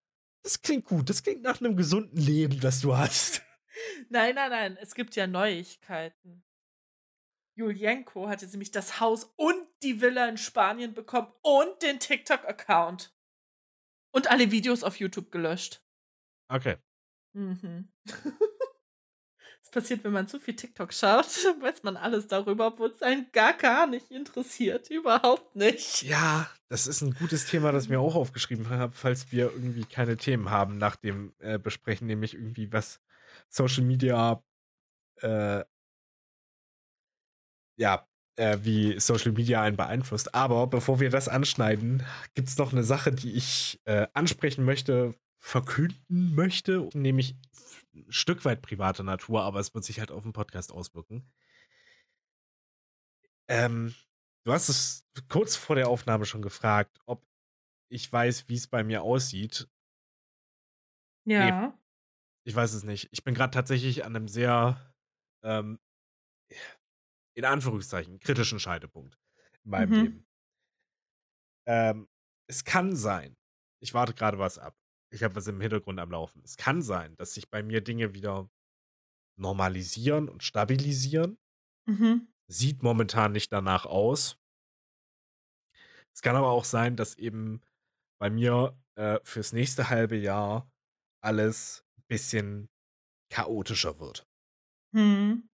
[0.44, 3.42] das klingt gut, das klingt nach einem gesunden Leben, das du hast.
[4.10, 6.44] Nein, nein, nein, es gibt ja Neuigkeiten.
[7.56, 13.12] Julienko hat jetzt nämlich das Haus und die Villa in Spanien bekommen und den TikTok-Account.
[14.12, 15.84] Und alle Videos auf YouTube gelöscht.
[16.48, 16.78] Okay.
[17.34, 17.90] Mhm.
[19.70, 21.28] Das passiert, wenn man zu viel TikTok schaut,
[21.62, 24.90] weiß man alles darüber, obwohl es einen gar, gar nicht interessiert.
[24.90, 26.02] Überhaupt nicht.
[26.02, 29.86] Ja, das ist ein gutes Thema, das ich mir auch aufgeschrieben habe, falls wir irgendwie
[29.86, 33.00] keine Themen haben nach dem äh, Besprechen, nämlich irgendwie was
[33.48, 34.44] Social Media,
[35.18, 35.64] äh,
[37.78, 38.09] ja,
[38.40, 40.34] äh, wie Social Media einen beeinflusst.
[40.34, 42.04] Aber bevor wir das anschneiden,
[42.36, 47.36] gibt es noch eine Sache, die ich äh, ansprechen möchte, verkünden möchte, nämlich
[47.94, 51.30] ein Stück weit privater Natur, aber es wird sich halt auf den Podcast auswirken.
[53.50, 53.94] Ähm,
[54.46, 57.26] du hast es kurz vor der Aufnahme schon gefragt, ob
[57.90, 59.68] ich weiß, wie es bei mir aussieht.
[61.26, 61.68] Ja.
[61.68, 61.74] Nee,
[62.46, 63.10] ich weiß es nicht.
[63.12, 64.94] Ich bin gerade tatsächlich an einem sehr
[65.44, 65.80] ähm,
[67.40, 69.18] in Anführungszeichen, kritischen Scheidepunkt
[69.64, 70.04] in meinem mhm.
[70.04, 70.28] Leben.
[71.66, 72.10] Ähm,
[72.48, 73.38] es kann sein,
[73.82, 74.76] ich warte gerade was ab.
[75.12, 76.42] Ich habe was im Hintergrund am Laufen.
[76.44, 78.50] Es kann sein, dass sich bei mir Dinge wieder
[79.38, 81.40] normalisieren und stabilisieren.
[81.88, 82.28] Mhm.
[82.48, 84.38] Sieht momentan nicht danach aus.
[86.14, 87.62] Es kann aber auch sein, dass eben
[88.20, 90.70] bei mir äh, fürs nächste halbe Jahr
[91.24, 92.70] alles ein bisschen
[93.32, 94.28] chaotischer wird.
[94.92, 95.49] Mhm.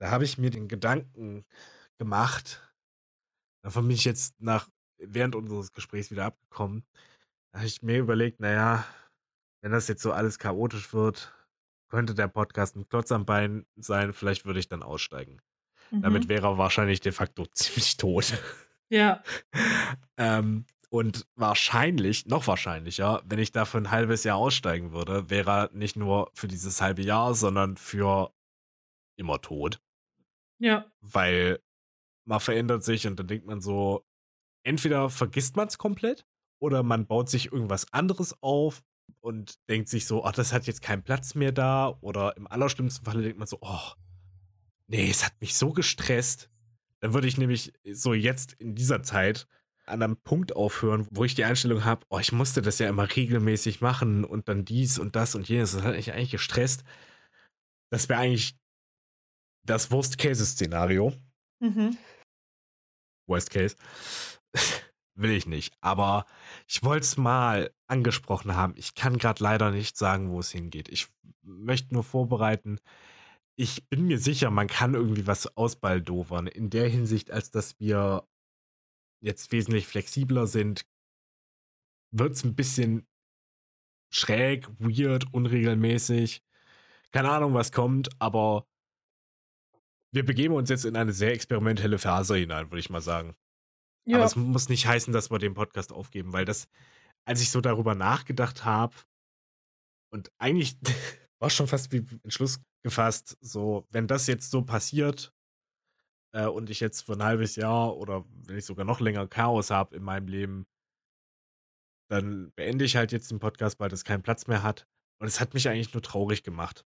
[0.00, 1.44] Da habe ich mir den Gedanken
[1.98, 2.62] gemacht,
[3.62, 6.84] davon bin ich jetzt nach während unseres Gesprächs wieder abgekommen,
[7.52, 8.84] da habe ich mir überlegt, naja,
[9.62, 11.32] wenn das jetzt so alles chaotisch wird,
[11.88, 15.40] könnte der Podcast ein Klotz am Bein sein, vielleicht würde ich dann aussteigen.
[15.90, 16.02] Mhm.
[16.02, 18.34] Damit wäre er wahrscheinlich de facto ziemlich tot.
[18.90, 19.22] Ja.
[20.16, 25.50] ähm, und wahrscheinlich, noch wahrscheinlicher, wenn ich da für ein halbes Jahr aussteigen würde, wäre
[25.50, 28.32] er nicht nur für dieses halbe Jahr, sondern für
[29.16, 29.80] immer tot.
[30.58, 30.86] Ja.
[31.00, 31.60] Weil
[32.24, 34.04] man verändert sich und dann denkt man so,
[34.62, 36.26] entweder vergisst man es komplett
[36.58, 38.82] oder man baut sich irgendwas anderes auf
[39.20, 41.96] und denkt sich so, ach, das hat jetzt keinen Platz mehr da.
[42.00, 43.92] Oder im allerschlimmsten Falle denkt man so, oh,
[44.86, 46.50] nee, es hat mich so gestresst.
[47.00, 49.46] Dann würde ich nämlich so jetzt in dieser Zeit
[49.86, 53.14] an einem Punkt aufhören, wo ich die Einstellung habe, oh, ich musste das ja immer
[53.14, 55.72] regelmäßig machen und dann dies und das und jenes.
[55.72, 56.84] Das hat mich eigentlich gestresst.
[57.90, 58.58] Das wäre eigentlich
[59.64, 61.12] das Worst-Case-Szenario.
[61.60, 61.96] Mhm.
[63.26, 63.76] Worst Case.
[65.14, 65.74] Will ich nicht.
[65.80, 66.26] Aber
[66.66, 68.74] ich wollte es mal angesprochen haben.
[68.76, 70.88] Ich kann gerade leider nicht sagen, wo es hingeht.
[70.88, 71.08] Ich
[71.42, 72.78] möchte nur vorbereiten.
[73.56, 76.46] Ich bin mir sicher, man kann irgendwie was ausbaldovern.
[76.46, 78.28] In der Hinsicht, als dass wir
[79.20, 80.86] jetzt wesentlich flexibler sind,
[82.12, 83.06] wird es ein bisschen
[84.10, 86.42] schräg, weird, unregelmäßig.
[87.10, 88.66] Keine Ahnung, was kommt, aber
[90.12, 93.34] wir begeben uns jetzt in eine sehr experimentelle Phase hinein, würde ich mal sagen.
[94.06, 94.16] Ja.
[94.16, 96.68] Aber es muss nicht heißen, dass wir den Podcast aufgeben, weil das,
[97.26, 98.96] als ich so darüber nachgedacht habe
[100.10, 100.76] und eigentlich
[101.40, 105.32] war schon fast wie Entschluss gefasst, so, wenn das jetzt so passiert
[106.32, 109.70] äh, und ich jetzt für ein halbes Jahr oder wenn ich sogar noch länger Chaos
[109.70, 110.66] habe in meinem Leben,
[112.10, 114.86] dann beende ich halt jetzt den Podcast, weil das keinen Platz mehr hat.
[115.20, 116.86] Und es hat mich eigentlich nur traurig gemacht.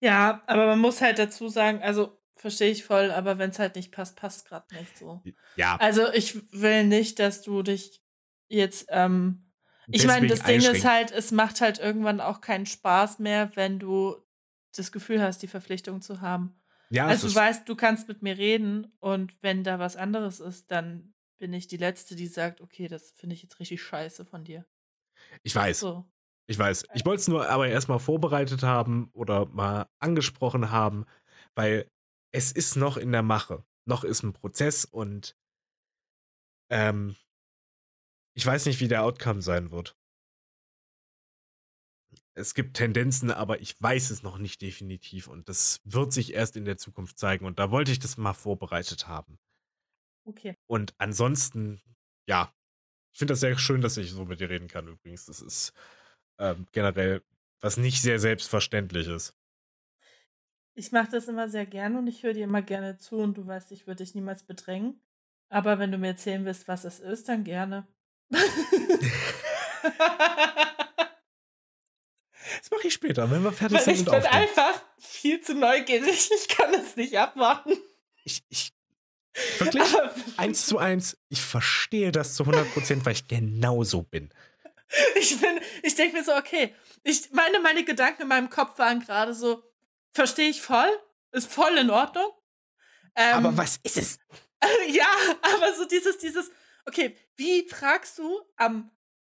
[0.00, 3.76] Ja, aber man muss halt dazu sagen, also verstehe ich voll, aber wenn es halt
[3.76, 5.22] nicht passt, passt gerade nicht so.
[5.56, 8.02] Ja, Also ich will nicht, dass du dich
[8.48, 9.52] jetzt, ähm,
[9.90, 13.78] ich meine, das Ding ist halt, es macht halt irgendwann auch keinen Spaß mehr, wenn
[13.78, 14.16] du
[14.74, 16.60] das Gefühl hast, die Verpflichtung zu haben.
[16.90, 20.70] ja, Also du weißt, du kannst mit mir reden und wenn da was anderes ist,
[20.70, 24.44] dann bin ich die Letzte, die sagt, okay, das finde ich jetzt richtig scheiße von
[24.44, 24.64] dir.
[25.42, 25.80] ich weiß.
[25.80, 26.04] So.
[26.46, 26.84] Ich weiß.
[26.94, 31.06] Ich wollte es nur aber erstmal vorbereitet haben oder mal angesprochen haben,
[31.54, 31.88] weil
[32.32, 33.64] es ist noch in der Mache.
[33.86, 35.36] Noch ist ein Prozess und
[36.70, 37.16] ähm,
[38.34, 39.96] ich weiß nicht, wie der Outcome sein wird.
[42.34, 46.56] Es gibt Tendenzen, aber ich weiß es noch nicht definitiv und das wird sich erst
[46.56, 49.38] in der Zukunft zeigen und da wollte ich das mal vorbereitet haben.
[50.24, 50.56] Okay.
[50.66, 51.80] Und ansonsten,
[52.28, 52.54] ja,
[53.12, 55.26] ich finde das sehr schön, dass ich so mit dir reden kann übrigens.
[55.26, 55.72] Das ist
[56.40, 57.22] ähm, generell
[57.60, 59.34] was nicht sehr selbstverständliches.
[60.74, 63.46] Ich mache das immer sehr gerne und ich höre dir immer gerne zu und du
[63.46, 65.00] weißt, ich würde dich niemals bedrängen.
[65.50, 67.86] Aber wenn du mir erzählen willst, was es ist, dann gerne.
[72.60, 74.42] Das mache ich später, wenn wir fertig Weil sind ich und bin aufnehmen.
[74.42, 76.30] einfach viel zu neugierig.
[76.40, 77.76] Ich kann es nicht abwarten.
[78.24, 78.72] Ich, ich,
[79.58, 79.84] wirklich,
[80.36, 84.30] eins zu eins, ich verstehe das zu 100 Prozent, weil ich genauso bin.
[85.14, 89.00] Ich bin, ich denke mir so, okay, ich meine, meine Gedanken in meinem Kopf waren
[89.00, 89.62] gerade so,
[90.12, 90.90] verstehe ich voll,
[91.32, 92.30] ist voll in Ordnung.
[93.16, 94.18] Ähm, Aber was ist es?
[94.88, 95.08] ja,
[95.42, 96.50] aber so dieses, dieses,
[96.86, 98.90] okay, wie fragst du am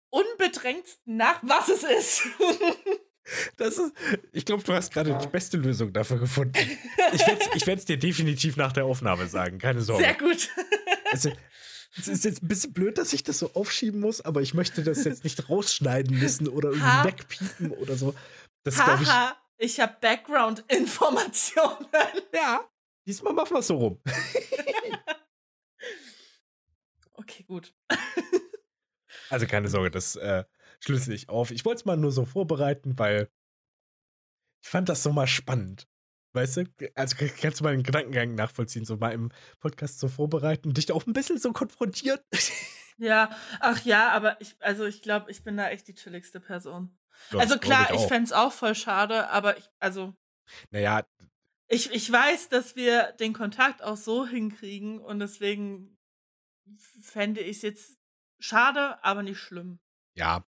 [0.10, 2.22] unbedrängtsten nach, was es ist?
[3.56, 3.94] Das ist,
[4.32, 6.58] ich glaube, du hast gerade die beste Lösung dafür gefunden.
[7.54, 10.04] Ich werde es dir definitiv nach der Aufnahme sagen, keine Sorge.
[10.04, 10.50] Sehr gut.
[11.12, 11.30] Also,
[11.98, 14.84] es ist jetzt ein bisschen blöd, dass ich das so aufschieben muss, aber ich möchte
[14.84, 18.16] das jetzt nicht rausschneiden müssen oder irgendwie wegpiepen oder so.
[18.64, 19.10] Das glaube ich,
[19.58, 21.88] ich habe Background-Informationen.
[22.34, 22.68] ja.
[23.06, 24.02] Diesmal machen wir es so rum.
[27.14, 27.76] Okay, gut.
[29.30, 30.44] Also keine Sorge, das äh,
[30.80, 31.52] schlüssel ich auf.
[31.52, 33.30] Ich wollte es mal nur so vorbereiten, weil
[34.64, 35.88] ich fand das so mal spannend.
[36.34, 36.64] Weißt du,
[36.96, 41.14] also kannst du meinen Gedankengang nachvollziehen, so mal im Podcast so vorbereiten, dich auch ein
[41.14, 42.20] bisschen so konfrontieren.
[42.98, 46.96] Ja, ach ja, aber ich, also ich glaube, ich bin da echt die chilligste Person.
[47.32, 48.08] Also das glaub klar, ich, auch.
[48.08, 50.14] fänd's auch voll schade, aber ich, also
[50.70, 51.04] Naja,
[51.68, 55.98] ich, ich weiß, dass wir den Kontakt auch so hinkriegen und deswegen
[57.02, 57.98] fände ich es jetzt
[58.40, 59.80] schade, aber nicht schlimm.
[60.16, 60.46] ja.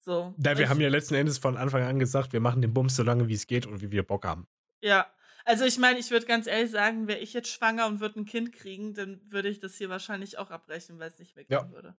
[0.00, 0.34] So.
[0.38, 2.96] Da wir ich, haben ja letzten Endes von Anfang an gesagt, wir machen den Bums
[2.96, 4.46] so lange, wie es geht und wie wir Bock haben.
[4.82, 5.06] Ja.
[5.44, 8.26] Also ich meine, ich würde ganz ehrlich sagen, wäre ich jetzt schwanger und würde ein
[8.26, 11.70] Kind kriegen, dann würde ich das hier wahrscheinlich auch abbrechen, weil es nicht weggehen Ja.
[11.72, 11.96] würde.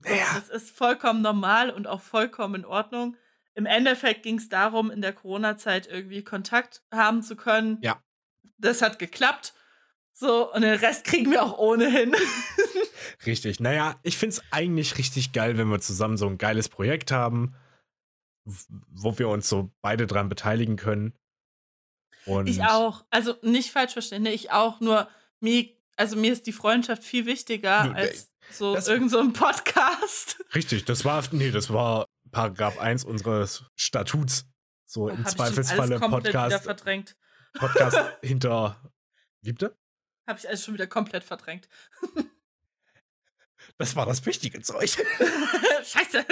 [0.00, 0.26] So, Naja.
[0.34, 3.16] Das ist vollkommen normal und auch vollkommen in Ordnung.
[3.54, 7.78] Im Endeffekt ging es darum, in der Corona-Zeit irgendwie Kontakt haben zu können.
[7.82, 8.02] Ja.
[8.58, 9.52] Das hat geklappt.
[10.14, 12.14] So, und den Rest kriegen wir auch ohnehin.
[13.26, 13.60] Richtig.
[13.60, 17.54] Naja, ich finde es eigentlich richtig geil, wenn wir zusammen so ein geiles Projekt haben.
[18.44, 21.12] wo wir uns so beide dran beteiligen können.
[22.26, 23.04] Und ich auch.
[23.10, 24.32] Also nicht falsch verstehen, ne?
[24.32, 24.80] ich auch.
[24.80, 25.08] Nur
[25.40, 30.42] mir, also mir ist die Freundschaft viel wichtiger du, als so irgend so ein Podcast.
[30.54, 34.46] Richtig, das war, nee, das war Paragraph 1 unseres Statuts.
[34.86, 36.64] So im Zweifelsfalle Podcast.
[36.64, 37.16] verdrängt.
[37.54, 38.80] Podcast hinter.
[39.40, 39.76] Wie bitte?
[40.26, 41.68] Habe ich alles schon wieder komplett verdrängt.
[43.78, 44.90] Das war das wichtige Zeug.
[45.84, 46.26] Scheiße.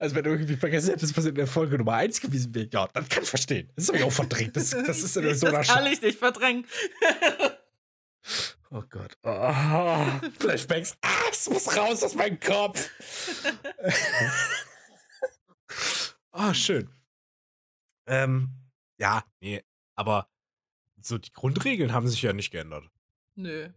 [0.00, 2.88] Also, wenn du irgendwie vergessen hättest, was in der Folge Nummer 1 gewesen wäre, ja,
[2.94, 3.70] dann kann ich verstehen.
[3.76, 4.56] Das habe ich auch verdrängt.
[4.56, 6.64] Das, das ist in so einer Das kann ich nicht verdrängen.
[8.70, 9.18] Oh Gott.
[9.22, 10.96] Oh, Flashbacks.
[11.02, 12.88] Ah, es muss raus aus meinem Kopf.
[16.32, 16.88] oh, schön.
[18.06, 18.48] Ähm,
[18.98, 19.62] ja, nee,
[19.96, 20.30] aber
[21.02, 22.88] so die Grundregeln haben sich ja nicht geändert.
[23.34, 23.68] Nö.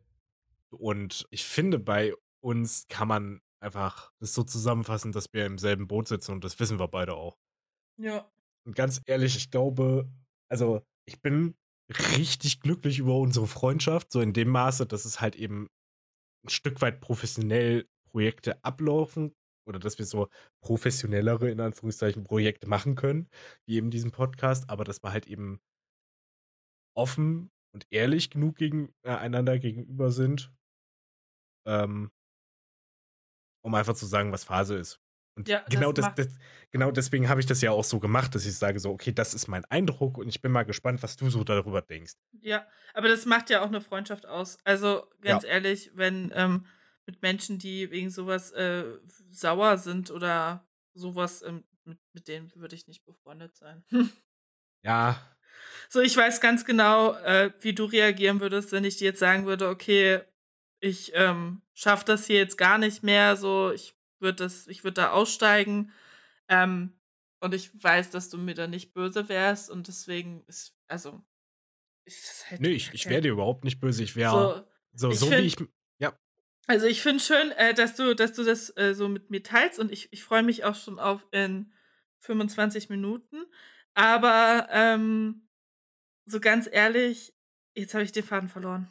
[0.69, 5.88] Und ich finde, bei uns kann man einfach das so zusammenfassen, dass wir im selben
[5.88, 7.38] Boot sitzen und das wissen wir beide auch.
[7.97, 8.30] Ja.
[8.65, 10.10] Und ganz ehrlich, ich glaube,
[10.49, 11.56] also ich bin
[12.17, 15.67] richtig glücklich über unsere Freundschaft, so in dem Maße, dass es halt eben
[16.45, 19.34] ein Stück weit professionell Projekte ablaufen
[19.67, 20.30] oder dass wir so
[20.62, 23.30] professionellere, in Anführungszeichen, Projekte machen können,
[23.65, 25.60] wie eben diesen Podcast, aber dass wir halt eben
[26.95, 30.54] offen und ehrlich genug gegen, äh, einander gegenüber sind,
[31.65, 32.12] ähm,
[33.63, 34.99] um einfach zu sagen, was Phase ist.
[35.36, 36.28] Und ja, genau, das, das,
[36.71, 39.34] genau deswegen habe ich das ja auch so gemacht, dass ich sage so, okay, das
[39.34, 42.13] ist mein Eindruck und ich bin mal gespannt, was du so darüber denkst.
[42.41, 44.60] Ja, aber das macht ja auch eine Freundschaft aus.
[44.63, 45.49] Also ganz ja.
[45.49, 46.67] ehrlich, wenn ähm,
[47.08, 48.86] mit Menschen, die wegen sowas äh,
[49.32, 53.84] sauer sind oder sowas, ähm, mit, mit denen würde ich nicht befreundet sein.
[54.84, 55.19] ja.
[55.89, 59.45] So, ich weiß ganz genau, äh, wie du reagieren würdest, wenn ich dir jetzt sagen
[59.45, 60.21] würde, okay,
[60.84, 64.96] ich ähm, schaffe das hier jetzt gar nicht mehr, so, ich würde das, ich würde
[64.96, 65.93] da aussteigen.
[66.50, 67.00] Ähm,
[67.39, 71.24] und ich weiß, dass du mir da nicht böse wärst und deswegen ist, also,
[72.04, 72.60] ist es halt.
[72.60, 74.04] Nee, ich, ich wäre dir überhaupt nicht böse.
[74.04, 75.56] Ich wäre so, so, so find, wie ich.
[76.00, 76.17] Ja.
[76.67, 79.80] Also ich finde schön, äh, dass du, dass du das äh, so mit mir teilst
[79.80, 81.72] und ich, ich freue mich auch schon auf in
[82.19, 83.46] 25 Minuten.
[83.93, 85.48] Aber ähm,
[86.26, 87.34] so ganz ehrlich,
[87.74, 88.89] jetzt habe ich den Faden verloren.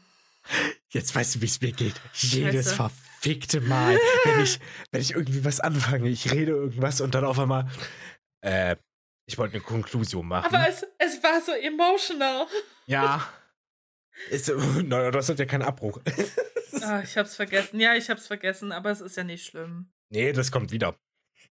[0.89, 1.95] Jetzt weißt du, wie es mir geht.
[2.15, 2.91] Jedes Scheiße
[3.23, 4.59] verfickte Mal, wenn ich,
[4.91, 7.69] wenn ich irgendwie was anfange, ich rede irgendwas und dann auf einmal,
[8.41, 8.77] äh,
[9.27, 10.55] ich wollte eine Konklusion machen.
[10.55, 12.47] Aber es, es war so emotional.
[12.87, 13.27] Ja.
[14.31, 14.49] Ist,
[14.85, 16.01] naja, das hat ja keinen Abbruch.
[16.05, 17.81] oh, ich hab's vergessen.
[17.81, 19.93] Ja, ich hab's vergessen, aber es ist ja nicht schlimm.
[20.11, 20.97] Nee, das kommt wieder.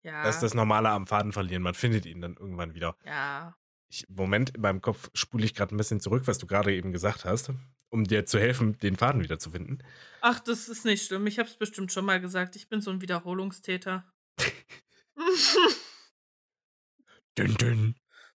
[0.04, 0.24] Ja.
[0.24, 1.62] Das ist das Normale am Faden verlieren.
[1.62, 2.96] Man findet ihn dann irgendwann wieder.
[3.06, 3.56] Ja.
[3.90, 6.92] Ich, Moment, in meinem Kopf spule ich gerade ein bisschen zurück, was du gerade eben
[6.92, 7.52] gesagt hast
[7.90, 9.84] um dir zu helfen, den Faden wiederzufinden.
[10.22, 11.28] Ach, das ist nicht schlimm.
[11.28, 12.56] Ich habe es bestimmt schon mal gesagt.
[12.56, 14.04] Ich bin so ein Wiederholungstäter.
[17.38, 17.96] dünn, dünn.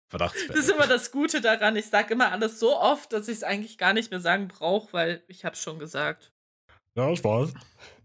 [0.09, 0.53] Verdachtsfälle.
[0.53, 1.75] Das ist immer das Gute daran.
[1.75, 4.91] Ich sage immer alles so oft, dass ich es eigentlich gar nicht mehr sagen brauche,
[4.93, 6.31] weil ich habe es schon gesagt.
[6.95, 7.53] Ja, weiß.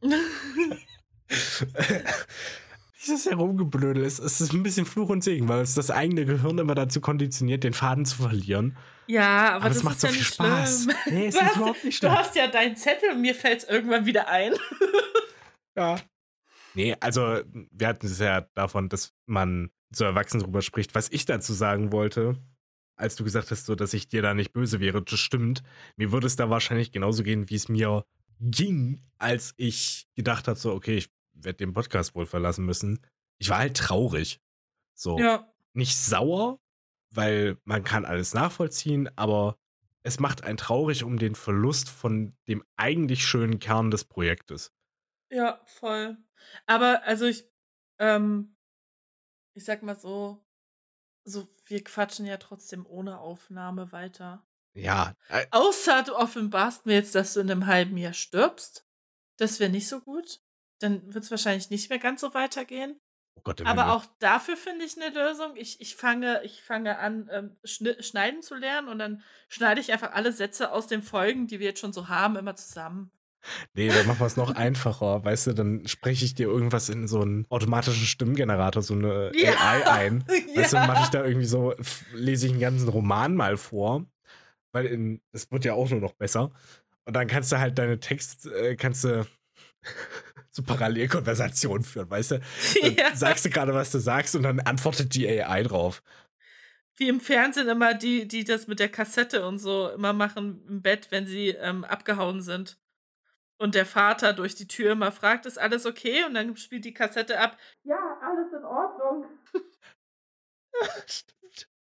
[3.05, 6.59] Dieses Herumgeblödel ist, es ist ein bisschen Fluch und Segen, weil es das eigene Gehirn
[6.59, 8.77] immer dazu konditioniert, den Faden zu verlieren.
[9.07, 10.87] Ja, aber, aber das, das macht so ja viel Spaß.
[11.11, 12.13] Nee, es ist überhaupt nicht schlimm.
[12.13, 14.55] Du hast ja deinen Zettel und mir fällt es irgendwann wieder ein.
[15.77, 15.97] ja.
[16.75, 17.41] Nee, also
[17.71, 20.95] wir hatten es ja davon, dass man zu Erwachsenen drüber spricht.
[20.95, 22.37] Was ich dazu sagen wollte,
[22.97, 25.63] als du gesagt hast, so, dass ich dir da nicht böse wäre, das stimmt.
[25.97, 28.05] Mir würde es da wahrscheinlich genauso gehen, wie es mir
[28.41, 33.01] ging, als ich gedacht habe, so, okay, ich werde den Podcast wohl verlassen müssen.
[33.39, 34.41] Ich war halt traurig.
[34.95, 35.19] So.
[35.19, 35.53] Ja.
[35.73, 36.61] Nicht sauer,
[37.11, 39.59] weil man kann alles nachvollziehen, aber
[40.03, 44.73] es macht einen traurig um den Verlust von dem eigentlich schönen Kern des Projektes.
[45.31, 46.17] Ja, voll.
[46.67, 47.49] Aber also ich,
[47.99, 48.57] ähm,
[49.55, 50.45] ich sag mal so,
[51.25, 54.47] so wir quatschen ja trotzdem ohne Aufnahme weiter.
[54.75, 55.17] Ja.
[55.51, 58.87] Außer du offenbarst mir jetzt, dass du in einem halben Jahr stirbst.
[59.39, 60.44] Das wäre nicht so gut
[60.79, 63.01] dann wird es wahrscheinlich nicht mehr ganz so weitergehen.
[63.37, 65.57] Oh Gott, Aber auch dafür finde ich eine Lösung.
[65.57, 70.13] Ich, ich, fange, ich fange an, ähm, schneiden zu lernen und dann schneide ich einfach
[70.13, 73.11] alle Sätze aus den Folgen, die wir jetzt schon so haben, immer zusammen.
[73.75, 75.25] Nee, dann machen wir es noch einfacher.
[75.25, 79.53] Weißt du, dann spreche ich dir irgendwas in so einen automatischen Stimmgenerator, so eine ja.
[79.59, 80.25] AI ein.
[80.55, 80.83] Weißt ja.
[80.83, 81.75] du, mache ich da irgendwie so,
[82.15, 84.07] lese ich einen ganzen Roman mal vor.
[84.73, 86.51] Weil es wird ja auch nur noch besser.
[87.05, 89.25] Und dann kannst du halt deine Text, äh, kannst du
[90.55, 92.41] so Parallelkonversationen führen, weißt du?
[92.83, 93.15] Dann ja.
[93.15, 96.03] sagst du gerade, was du sagst und dann antwortet die AI drauf.
[96.97, 100.81] Wie im Fernsehen immer die, die das mit der Kassette und so immer machen im
[100.81, 102.79] Bett, wenn sie ähm, abgehauen sind.
[103.59, 106.25] Und der Vater durch die Tür immer fragt, ist alles okay?
[106.25, 109.27] Und dann spielt die Kassette ab, ja, alles in Ordnung.
[111.07, 111.69] Stimmt.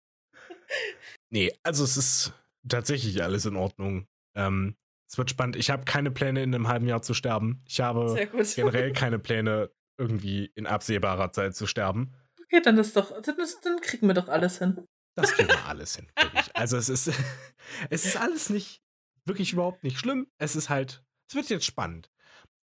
[1.30, 2.32] Nee, also es ist
[2.68, 4.06] tatsächlich alles in Ordnung.
[4.34, 4.76] Ähm,
[5.14, 5.54] es wird spannend.
[5.54, 7.62] Ich habe keine Pläne, in einem halben Jahr zu sterben.
[7.68, 8.16] Ich habe
[8.56, 12.12] generell keine Pläne, irgendwie in absehbarer Zeit zu sterben.
[12.42, 14.88] Okay, dann ist doch, dann, ist, dann kriegen wir doch alles hin.
[15.14, 16.10] Das kriegen wir alles hin.
[16.20, 16.56] Wirklich.
[16.56, 17.12] Also es ist,
[17.90, 18.82] es ist alles nicht,
[19.24, 20.26] wirklich überhaupt nicht schlimm.
[20.38, 22.10] Es ist halt, es wird jetzt spannend.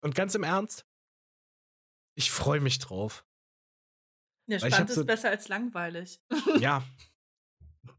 [0.01, 0.85] Und ganz im Ernst,
[2.17, 3.25] ich freue mich drauf.
[4.49, 6.21] Ja, spannend hab so- ist besser als langweilig.
[6.59, 6.83] Ja.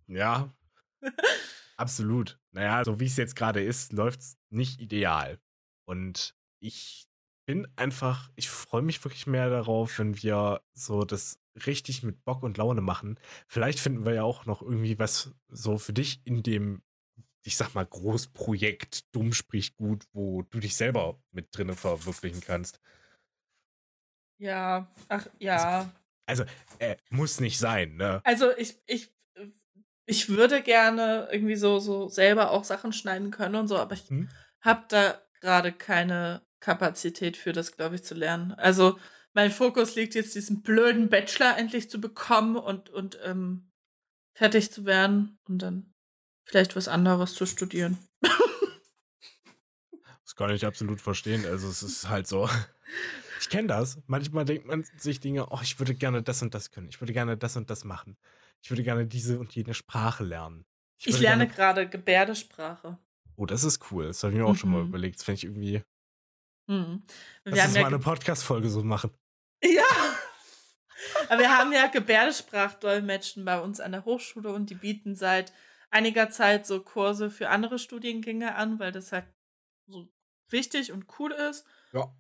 [0.09, 0.53] Ja.
[1.79, 2.39] Absolut.
[2.53, 5.39] Naja, so wie es jetzt gerade ist, läuft es nicht ideal.
[5.85, 7.09] Und ich
[7.47, 12.43] bin einfach, ich freue mich wirklich mehr darauf, wenn wir so das richtig mit Bock
[12.43, 13.19] und Laune machen.
[13.49, 16.83] Vielleicht finden wir ja auch noch irgendwie was so für dich in dem,
[17.45, 22.81] ich sag mal, Großprojekt Dumm spricht gut, wo du dich selber mit drinne verwirklichen kannst.
[24.39, 25.93] Ja, ach ja.
[26.79, 28.21] Äh, muss nicht sein, ne?
[28.25, 29.13] Also ich, ich,
[30.07, 34.09] ich würde gerne irgendwie so, so selber auch Sachen schneiden können und so, aber ich
[34.09, 34.29] Hm?
[34.63, 38.53] Habe da gerade keine Kapazität für das, glaube ich, zu lernen.
[38.53, 38.99] Also
[39.35, 43.71] mein Fokus liegt jetzt, diesen blöden Bachelor endlich zu bekommen und, und ähm,
[44.35, 45.93] fertig zu werden und dann
[46.45, 47.99] vielleicht was anderes zu studieren.
[50.25, 51.45] Das kann ich absolut verstehen.
[51.45, 52.49] Also es ist halt so.
[53.39, 53.99] Ich kenne das.
[54.07, 56.89] Manchmal denkt man sich Dinge, oh, ich würde gerne das und das können.
[56.89, 58.17] Ich würde gerne das und das machen.
[58.63, 60.65] Ich würde gerne diese und jene Sprache lernen.
[60.99, 62.99] Ich würde lerne gerade Gebärdesprache.
[63.37, 64.07] Oh, das ist cool.
[64.07, 64.89] Das habe ich mir auch schon mal Mhm.
[64.89, 65.17] überlegt.
[65.17, 65.83] Das fände ich irgendwie.
[66.71, 67.03] Hm.
[67.45, 69.11] Lass uns ja mal eine ge- Podcast-Folge so machen.
[69.65, 69.83] Ja.
[71.29, 75.53] Aber wir haben ja Gebärdensprachdolmetschen bei uns an der Hochschule und die bieten seit
[75.91, 79.27] einiger Zeit so Kurse für andere Studiengänge an, weil das halt
[79.89, 80.09] so
[80.51, 81.67] wichtig und cool ist.
[81.93, 82.15] Ja.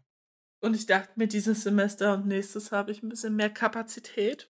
[0.60, 4.50] Und ich dachte mir, dieses Semester und nächstes habe ich ein bisschen mehr Kapazität.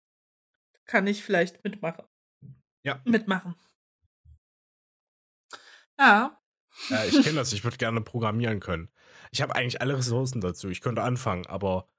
[0.86, 2.06] Kann ich vielleicht mitmachen.
[2.84, 3.02] Ja.
[3.06, 3.56] Mitmachen.
[6.00, 6.40] Ja.
[6.90, 7.54] Ja, ich kenne das.
[7.54, 8.90] Ich würde gerne programmieren können.
[9.32, 10.70] Ich habe eigentlich alle Ressourcen dazu.
[10.70, 11.90] Ich könnte anfangen, aber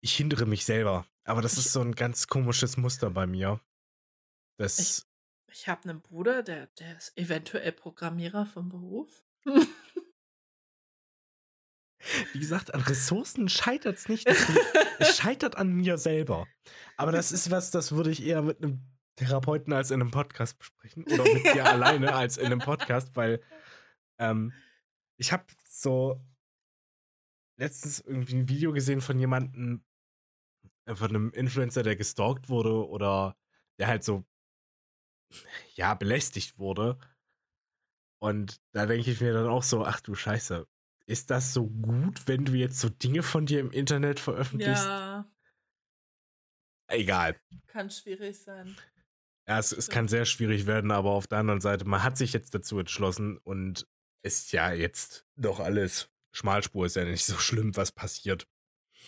[0.00, 1.06] ich hindere mich selber.
[1.24, 3.60] Aber das Ich- ist so ein ganz komisches Muster bei mir.
[4.56, 5.06] Das.
[5.52, 9.24] Ich habe einen Bruder, der, der ist eventuell Programmierer vom Beruf.
[12.32, 14.26] Wie gesagt, an Ressourcen scheitert es nicht.
[15.02, 16.46] Es scheitert an mir selber.
[16.98, 18.82] Aber das ist was, das würde ich eher mit einem
[19.16, 21.04] Therapeuten als in einem Podcast besprechen.
[21.04, 23.42] Oder mit dir alleine als in einem Podcast, weil
[24.18, 24.52] ähm,
[25.16, 26.20] ich habe so
[27.56, 29.84] letztens irgendwie ein Video gesehen von jemandem,
[30.86, 33.36] äh, von einem Influencer, der gestalkt wurde oder
[33.78, 34.24] der halt so,
[35.74, 36.98] ja, belästigt wurde.
[38.18, 40.66] Und da denke ich mir dann auch so, ach du Scheiße,
[41.06, 44.84] ist das so gut, wenn du jetzt so Dinge von dir im Internet veröffentlichst?
[44.84, 45.30] Ja,
[46.88, 47.40] Egal.
[47.68, 48.76] kann schwierig sein.
[49.50, 52.32] Ja, es, es kann sehr schwierig werden, aber auf der anderen Seite, man hat sich
[52.32, 53.88] jetzt dazu entschlossen und
[54.22, 56.08] ist ja jetzt doch alles.
[56.30, 58.46] Schmalspur ist ja nicht so schlimm, was passiert.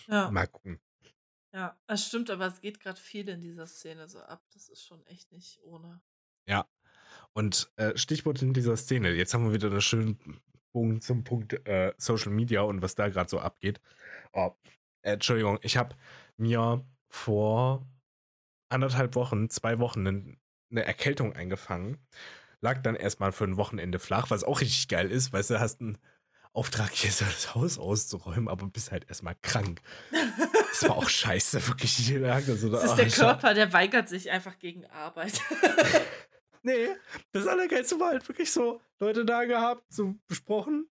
[0.09, 0.81] Ja, Mal gucken.
[1.53, 4.43] ja, das stimmt, aber es geht gerade viel in dieser Szene so ab.
[4.53, 6.01] Das ist schon echt nicht ohne.
[6.45, 6.67] Ja.
[7.31, 9.11] Und äh, Stichwort in dieser Szene.
[9.11, 10.41] Jetzt haben wir wieder einen schönen
[10.73, 13.79] Bogen zum Punkt äh, Social Media und was da gerade so abgeht.
[14.33, 14.51] Oh,
[15.03, 15.95] äh, Entschuldigung, ich habe
[16.35, 17.87] mir vor
[18.73, 20.37] anderthalb Wochen, zwei Wochen
[20.71, 21.97] eine Erkältung eingefangen.
[22.61, 25.81] Lag dann erstmal für ein Wochenende flach, was auch richtig geil ist, weil du hast
[25.81, 25.97] einen
[26.53, 29.81] Auftrag, hier so das Haus auszuräumen, aber bist halt erstmal krank.
[30.69, 31.95] Das war auch scheiße, wirklich.
[31.97, 35.41] Das ist oh, der Körper, der weigert sich einfach gegen Arbeit.
[36.65, 36.87] Nee,
[37.33, 40.89] das Allergeilste war halt wirklich so, Leute da gehabt, so besprochen.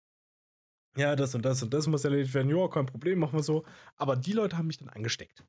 [0.97, 2.49] Ja, das und das und das muss erledigt werden.
[2.49, 3.65] Ja, kein Problem, machen wir so.
[3.97, 5.45] Aber die Leute haben mich dann angesteckt.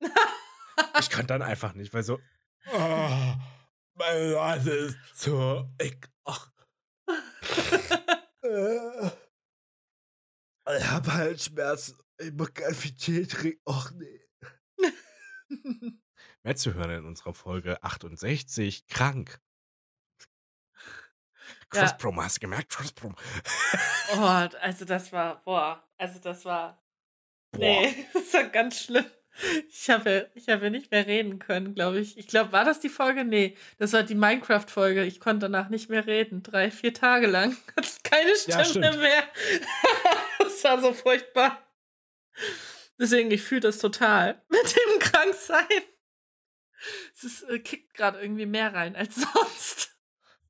[0.98, 2.20] ich kann dann einfach nicht, weil so,
[2.72, 3.34] oh,
[3.94, 6.50] meine Nase ist zu, ich, ach,
[8.42, 9.10] äh,
[10.76, 11.98] ich hab halt Schmerzen.
[12.18, 13.60] Ich muss ganz viel Tee trinken.
[13.66, 14.20] Ach nee.
[16.42, 19.40] Mehr zu hören in unserer Folge 68, krank.
[21.72, 21.80] Ja.
[21.80, 22.70] Crossprom, hast du gemerkt?
[22.70, 23.16] Crossprom.
[24.12, 24.18] oh,
[24.60, 26.82] also das war, boah, also das war,
[27.50, 27.60] Boah.
[27.60, 29.06] nee, das war ganz schlimm.
[29.68, 32.16] Ich habe, ich habe nicht mehr reden können, glaube ich.
[32.16, 33.24] Ich glaube, war das die Folge?
[33.24, 35.04] Nee, das war die Minecraft-Folge.
[35.04, 36.42] Ich konnte danach nicht mehr reden.
[36.42, 37.56] Drei, vier Tage lang.
[38.04, 39.00] Keine Ja, Stimme stimmt.
[39.00, 39.24] mehr.
[40.38, 41.60] das war so furchtbar.
[42.98, 45.82] Deswegen, ich fühle das total mit dem Kranksein.
[47.14, 49.96] Es ist, äh, kickt gerade irgendwie mehr rein als sonst.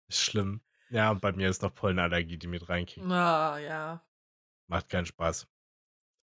[0.09, 0.61] Ist schlimm.
[0.91, 3.07] Ja, und bei mir ist noch Pollenallergie, die mit reinkickt.
[3.11, 4.05] Ah, ja.
[4.67, 5.47] Macht keinen Spaß.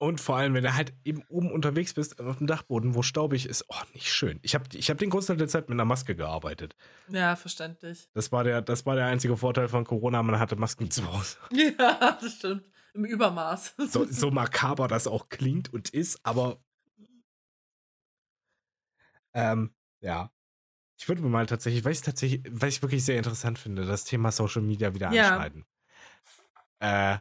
[0.02, 3.44] Und vor allem, wenn du halt eben oben unterwegs bist, auf dem Dachboden, wo staubig
[3.44, 4.38] ist, oh, nicht schön.
[4.40, 6.74] Ich habe ich hab den Großteil der Zeit mit einer Maske gearbeitet.
[7.08, 8.08] Ja, verständlich.
[8.14, 11.36] Das war, der, das war der einzige Vorteil von Corona, man hatte Masken zu Hause.
[11.52, 12.64] Ja, das stimmt.
[12.94, 13.74] Im Übermaß.
[13.90, 16.62] So, so makaber das auch klingt und ist, aber
[19.34, 20.30] ähm, ja.
[20.98, 24.04] Ich würde mir mal tatsächlich, weil ich tatsächlich, weil ich wirklich sehr interessant finde, das
[24.04, 25.28] Thema Social Media wieder Ja.
[25.28, 25.66] anschneiden.
[26.78, 27.18] Äh,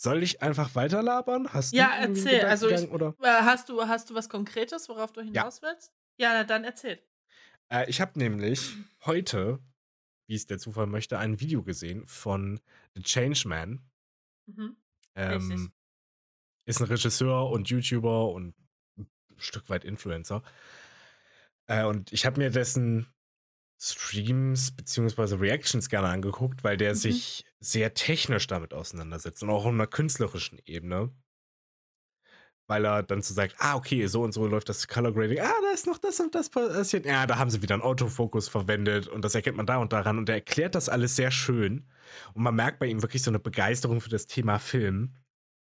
[0.00, 1.52] soll ich einfach weiterlabern?
[1.52, 2.44] Hast Ja, du erzähl.
[2.44, 3.14] Also ich- oder?
[3.20, 5.92] Äh, Hast du, hast du was Konkretes, worauf du hinaus willst?
[6.16, 7.00] Ja, na, dann erzähl.
[7.68, 8.74] Äh, ich habe nämlich
[9.04, 9.58] heute,
[10.28, 12.60] wie es der Zufall möchte, ein Video gesehen von
[12.94, 13.82] The Changeman.
[14.46, 14.76] Mhm.
[15.16, 15.72] Ähm,
[16.64, 18.54] ist ein Regisseur und YouTuber und
[18.98, 20.42] ein Stück weit Influencer.
[21.66, 23.12] Äh, und ich habe mir dessen
[23.80, 26.94] Streams beziehungsweise Reactions gerne angeguckt, weil der Mhm.
[26.94, 31.12] sich sehr technisch damit auseinandersetzt und auch auf einer künstlerischen Ebene.
[32.70, 35.40] Weil er dann so sagt, ah, okay, so und so läuft das Color Grading.
[35.40, 37.06] Ah, da ist noch das und das passiert.
[37.06, 40.18] Ja, da haben sie wieder einen Autofokus verwendet und das erkennt man da und daran.
[40.18, 41.88] Und er erklärt das alles sehr schön.
[42.34, 45.14] Und man merkt bei ihm wirklich so eine Begeisterung für das Thema Film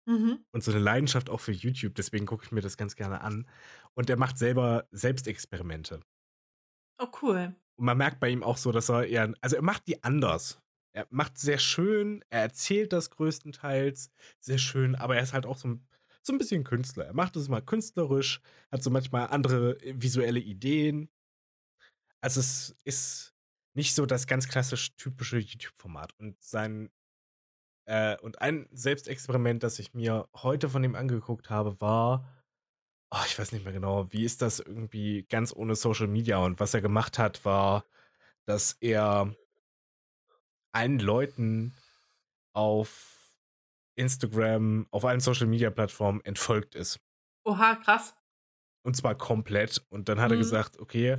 [0.07, 0.45] Mhm.
[0.53, 1.95] und so eine Leidenschaft auch für YouTube.
[1.95, 3.49] Deswegen gucke ich mir das ganz gerne an.
[3.95, 6.01] Und er macht selber Selbstexperimente.
[6.99, 7.55] Oh, cool.
[7.77, 10.61] Und man merkt bei ihm auch so, dass er eher, also er macht die anders.
[10.93, 15.59] Er macht sehr schön, er erzählt das größtenteils sehr schön, aber er ist halt auch
[15.59, 15.87] so ein,
[16.22, 17.07] so ein bisschen Künstler.
[17.07, 21.11] Er macht es mal künstlerisch, hat so manchmal andere äh, visuelle Ideen.
[22.20, 23.35] Also es ist
[23.75, 26.12] nicht so das ganz klassisch typische YouTube-Format.
[26.18, 26.91] Und sein
[27.87, 32.25] äh, und ein Selbstexperiment, das ich mir heute von ihm angeguckt habe, war,
[33.11, 36.39] oh, ich weiß nicht mehr genau, wie ist das irgendwie ganz ohne Social Media?
[36.39, 37.85] Und was er gemacht hat, war,
[38.47, 39.35] dass er
[40.73, 41.75] allen Leuten
[42.55, 43.37] auf
[43.97, 47.01] Instagram, auf allen Social Media Plattformen entfolgt ist.
[47.45, 48.15] Oha, krass.
[48.85, 49.85] Und zwar komplett.
[49.89, 50.41] Und dann hat er Mhm.
[50.41, 51.19] gesagt, okay,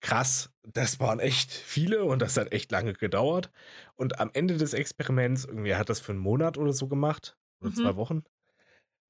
[0.00, 3.50] krass, das waren echt viele und das hat echt lange gedauert.
[3.96, 7.36] Und am Ende des Experiments, irgendwie er hat das für einen Monat oder so gemacht,
[7.60, 7.74] oder Mhm.
[7.74, 8.24] zwei Wochen.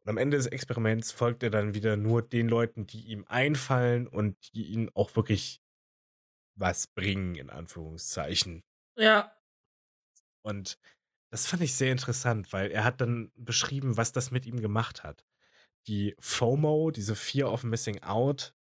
[0.09, 4.07] Und am Ende des Experiments folgt er dann wieder nur den Leuten, die ihm einfallen
[4.07, 5.61] und die ihn auch wirklich
[6.55, 8.63] was bringen, in Anführungszeichen.
[8.97, 9.37] Ja.
[10.41, 10.79] Und
[11.31, 15.05] das fand ich sehr interessant, weil er hat dann beschrieben, was das mit ihm gemacht
[15.05, 15.27] hat.
[15.89, 18.55] Die FOMO, diese Fear of Missing Out,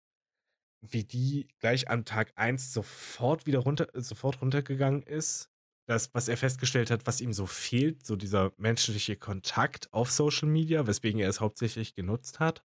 [0.81, 5.49] wie die gleich am Tag 1 sofort wieder runter, sofort runtergegangen ist.
[5.87, 10.49] Das, was er festgestellt hat, was ihm so fehlt, so dieser menschliche Kontakt auf Social
[10.49, 12.63] Media, weswegen er es hauptsächlich genutzt hat.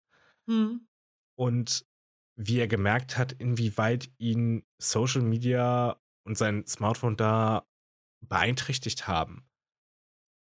[0.49, 0.89] Hm.
[1.39, 1.87] Und
[2.37, 7.67] wie er gemerkt hat, inwieweit ihn Social Media und sein Smartphone da
[8.27, 9.49] beeinträchtigt haben.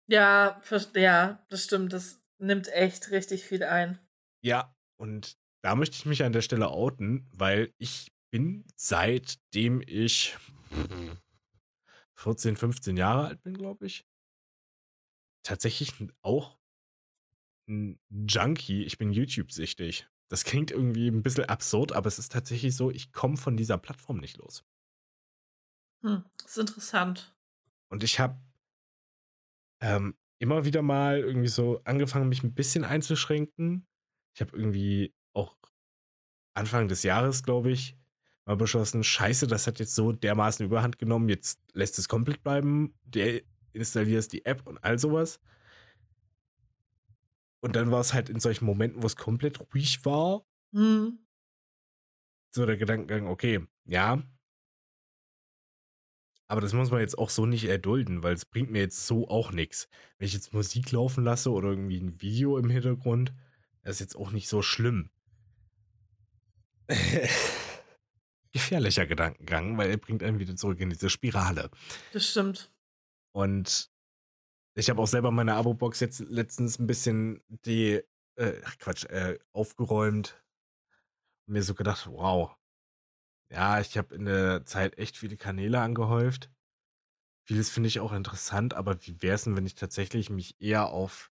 [0.09, 0.61] Ja,
[0.95, 1.93] ja, das stimmt.
[1.93, 3.99] Das nimmt echt richtig viel ein.
[4.43, 10.37] Ja, und da möchte ich mich an der Stelle outen, weil ich bin seitdem ich
[12.17, 14.07] 14, 15 Jahre alt bin, glaube ich,
[15.43, 15.93] tatsächlich
[16.23, 16.59] auch
[17.69, 18.85] ein Junkie.
[18.85, 20.09] Ich bin YouTube-süchtig.
[20.29, 23.79] Das klingt irgendwie ein bisschen absurd, aber es ist tatsächlich so, ich komme von dieser
[23.79, 24.65] Plattform nicht los.
[26.03, 26.25] Hm.
[26.43, 27.37] Das ist interessant.
[27.89, 28.41] Und ich habe
[29.81, 33.87] ähm, immer wieder mal irgendwie so angefangen, mich ein bisschen einzuschränken.
[34.35, 35.57] Ich habe irgendwie auch
[36.55, 37.97] Anfang des Jahres, glaube ich,
[38.47, 42.95] mal beschlossen, scheiße, das hat jetzt so dermaßen überhand genommen, jetzt lässt es komplett bleiben,
[43.05, 43.43] der
[43.73, 45.41] installierst die App und all sowas.
[47.61, 51.19] Und dann war es halt in solchen Momenten, wo es komplett ruhig war, Hm.
[52.51, 54.23] so der Gedankengang, okay, ja,
[56.49, 59.29] aber das muss man jetzt auch so nicht erdulden, weil es bringt mir jetzt so
[59.29, 59.89] auch nichts.
[60.19, 63.33] Wenn ich jetzt Musik laufen lasse oder irgendwie ein Video im Hintergrund,
[63.83, 65.11] das ist jetzt auch nicht so schlimm.
[68.57, 71.71] Gefährlicher Gedankengang, weil er bringt einen wieder zurück in diese Spirale.
[72.15, 72.73] Das stimmt.
[73.35, 73.91] Und
[74.75, 78.01] ich habe auch selber meine Abo-Box jetzt letztens ein bisschen die,
[78.37, 80.43] äh, Quatsch, äh, aufgeräumt
[81.47, 82.57] und mir so gedacht, wow.
[83.53, 86.51] Ja, ich habe in der Zeit echt viele Kanäle angehäuft.
[87.47, 90.87] Vieles finde ich auch interessant, aber wie wäre es denn, wenn ich tatsächlich mich eher
[90.87, 91.31] auf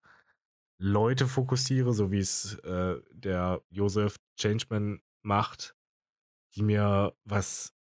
[0.80, 5.76] Leute fokussiere, so wie es äh, der Joseph Changeman macht,
[6.56, 7.74] die mir was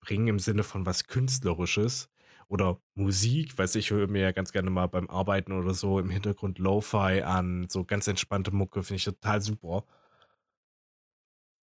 [0.00, 2.08] bringen im Sinne von was Künstlerisches
[2.48, 6.10] oder Musik, weiß ich, höre mir ja ganz gerne mal beim Arbeiten oder so im
[6.10, 9.84] Hintergrund Lo-Fi an, so ganz entspannte Mucke, finde ich total super.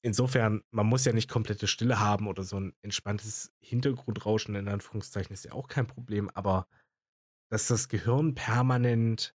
[0.01, 5.33] Insofern, man muss ja nicht komplette Stille haben oder so ein entspanntes Hintergrundrauschen in Anführungszeichen
[5.33, 6.67] ist ja auch kein Problem, aber
[7.51, 9.35] dass das Gehirn permanent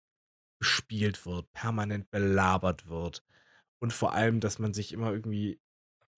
[0.61, 3.25] bespielt wird, permanent belabert wird.
[3.81, 5.61] Und vor allem, dass man sich immer irgendwie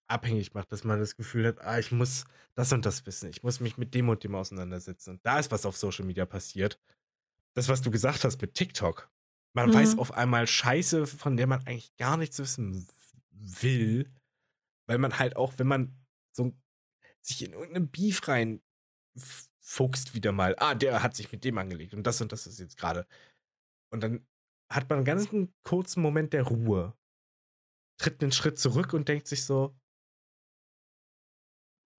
[0.09, 2.25] abhängig macht, dass man das Gefühl hat, ah, ich muss
[2.55, 5.11] das und das wissen, ich muss mich mit dem und dem auseinandersetzen.
[5.11, 6.79] Und da ist was auf Social Media passiert.
[7.55, 9.11] Das, was du gesagt hast mit TikTok.
[9.55, 9.75] Man mhm.
[9.75, 12.87] weiß auf einmal Scheiße, von der man eigentlich gar nichts wissen
[13.31, 14.11] will,
[14.87, 15.97] weil man halt auch, wenn man
[16.33, 16.53] so
[17.23, 18.61] sich in irgendeinen Beef rein
[19.61, 22.59] fuchst wieder mal, ah, der hat sich mit dem angelegt und das und das ist
[22.59, 23.07] jetzt gerade.
[23.91, 24.27] Und dann
[24.71, 25.29] hat man einen ganz
[25.63, 26.95] kurzen Moment der Ruhe,
[27.99, 29.75] tritt einen Schritt zurück und denkt sich so,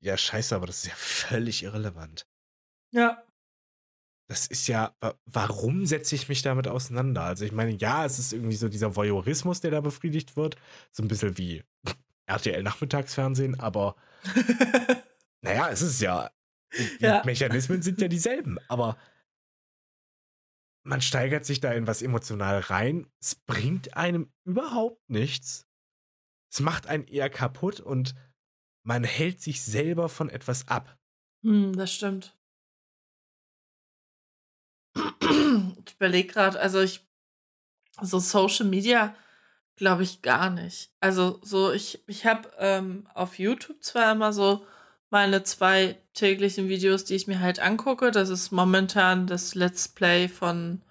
[0.06, 2.28] ja, scheiße, aber das ist ja völlig irrelevant.
[2.92, 3.24] Ja.
[4.28, 4.96] Das ist ja,
[5.26, 7.24] warum setze ich mich damit auseinander?
[7.24, 10.58] Also ich meine, ja, es ist irgendwie so dieser Voyeurismus, der da befriedigt wird.
[10.92, 11.64] So ein bisschen wie
[12.28, 13.96] RTL-Nachmittagsfernsehen, aber
[15.42, 16.32] naja, es ist ja,
[16.74, 17.24] die ja.
[17.26, 18.98] Mechanismen sind ja dieselben, aber
[20.84, 23.08] man steigert sich da in was emotional rein.
[23.20, 25.68] Es bringt einem überhaupt nichts.
[26.52, 28.14] Es macht einen eher kaputt und
[28.86, 30.98] man hält sich selber von etwas ab.
[31.44, 32.34] Hm, das stimmt.
[35.86, 37.06] Ich überlege gerade, also ich,
[38.02, 39.16] so Social Media
[39.76, 40.92] glaube ich gar nicht.
[41.00, 44.66] Also so, ich, ich habe ähm, auf YouTube zwar immer so
[45.10, 48.12] meine zwei täglichen Videos, die ich mir halt angucke.
[48.12, 50.82] Das ist momentan das Let's Play von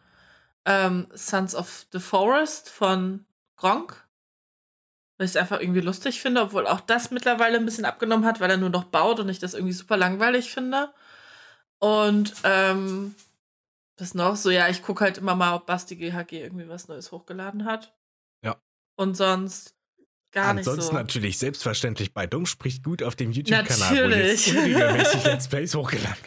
[0.65, 3.25] ähm, Sons of the Forest von
[3.57, 4.04] Gronk.
[5.17, 8.41] Weil ich es einfach irgendwie lustig finde, obwohl auch das mittlerweile ein bisschen abgenommen hat,
[8.41, 10.93] weil er nur noch baut und ich das irgendwie super langweilig finde.
[11.79, 13.15] Und ähm,
[13.97, 14.37] was noch?
[14.37, 17.95] So, ja, ich gucke halt immer mal, ob Basti GHG irgendwie was Neues hochgeladen hat.
[18.43, 18.57] Ja.
[18.97, 19.75] Und sonst
[20.33, 20.71] gar Ansonsten nicht so.
[20.71, 25.75] Ansonsten natürlich selbstverständlich bei Dumm spricht gut auf dem YouTube-Kanal, wo jetzt regelmäßig Let's Plays
[25.75, 26.25] hochgeladen.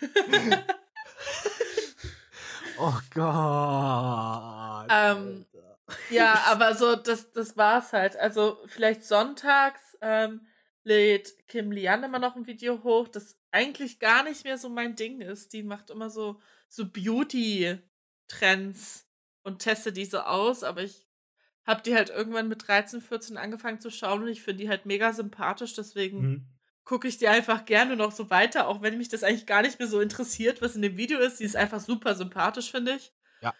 [2.78, 4.86] oh Gott.
[4.90, 5.46] Ähm,
[6.10, 8.16] ja, aber so, das, das war's halt.
[8.16, 10.46] Also vielleicht sonntags ähm,
[10.82, 14.96] lädt Kim Lian immer noch ein Video hoch, das eigentlich gar nicht mehr so mein
[14.96, 15.52] Ding ist.
[15.52, 19.06] Die macht immer so, so Beauty-Trends
[19.42, 21.06] und testet die so aus, aber ich
[21.66, 24.86] habe die halt irgendwann mit 13, 14 angefangen zu schauen und ich finde die halt
[24.86, 26.46] mega sympathisch, deswegen mhm.
[26.84, 29.78] gucke ich die einfach gerne noch so weiter, auch wenn mich das eigentlich gar nicht
[29.78, 31.40] mehr so interessiert, was in dem Video ist.
[31.40, 33.14] Die ist einfach super sympathisch, finde ich.
[33.40, 33.54] Ja.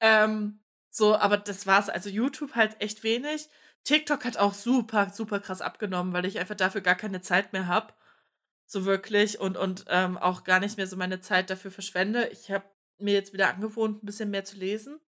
[0.00, 0.60] Ähm,
[0.90, 1.88] so, aber das war's.
[1.88, 3.48] Also YouTube halt echt wenig.
[3.84, 7.66] TikTok hat auch super, super krass abgenommen, weil ich einfach dafür gar keine Zeit mehr
[7.66, 7.94] habe.
[8.66, 9.40] So wirklich.
[9.40, 12.28] Und, und ähm, auch gar nicht mehr so meine Zeit dafür verschwende.
[12.28, 12.64] Ich habe
[12.98, 15.00] mir jetzt wieder angewohnt, ein bisschen mehr zu lesen.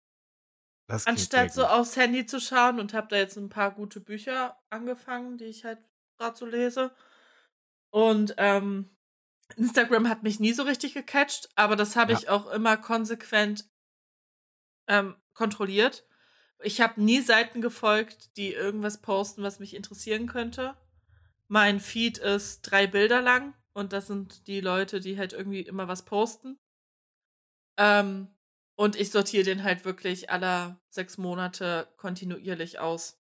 [0.86, 5.38] Anstatt so aufs Handy zu schauen und habe da jetzt ein paar gute Bücher angefangen,
[5.38, 5.78] die ich halt
[6.18, 6.94] gerade so lese.
[7.90, 8.96] Und ähm,
[9.56, 12.18] Instagram hat mich nie so richtig gecatcht, aber das habe ja.
[12.18, 13.70] ich auch immer konsequent
[14.88, 16.04] ähm, kontrolliert.
[16.62, 20.76] Ich habe nie Seiten gefolgt, die irgendwas posten, was mich interessieren könnte.
[21.48, 25.88] Mein Feed ist drei Bilder lang und das sind die Leute, die halt irgendwie immer
[25.88, 26.58] was posten.
[27.76, 28.28] Ähm,
[28.74, 33.22] und ich sortiere den halt wirklich aller sechs Monate kontinuierlich aus.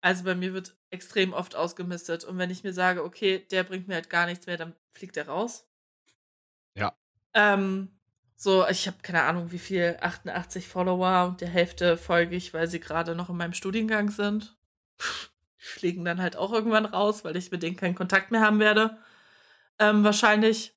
[0.00, 2.24] Also bei mir wird extrem oft ausgemistet.
[2.24, 5.16] Und wenn ich mir sage, okay, der bringt mir halt gar nichts mehr, dann fliegt
[5.16, 5.66] er raus.
[6.74, 6.96] Ja.
[7.34, 7.98] Ähm,
[8.42, 12.66] so, ich habe keine Ahnung, wie viel, 88 Follower und der Hälfte folge ich, weil
[12.66, 14.56] sie gerade noch in meinem Studiengang sind.
[15.60, 18.58] Die fliegen dann halt auch irgendwann raus, weil ich mit denen keinen Kontakt mehr haben
[18.58, 18.98] werde.
[19.78, 20.74] Ähm, wahrscheinlich.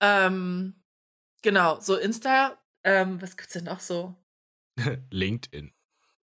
[0.00, 0.82] Ähm,
[1.42, 4.16] genau, so Insta, ähm, was gibt's denn noch so?
[5.10, 5.74] LinkedIn.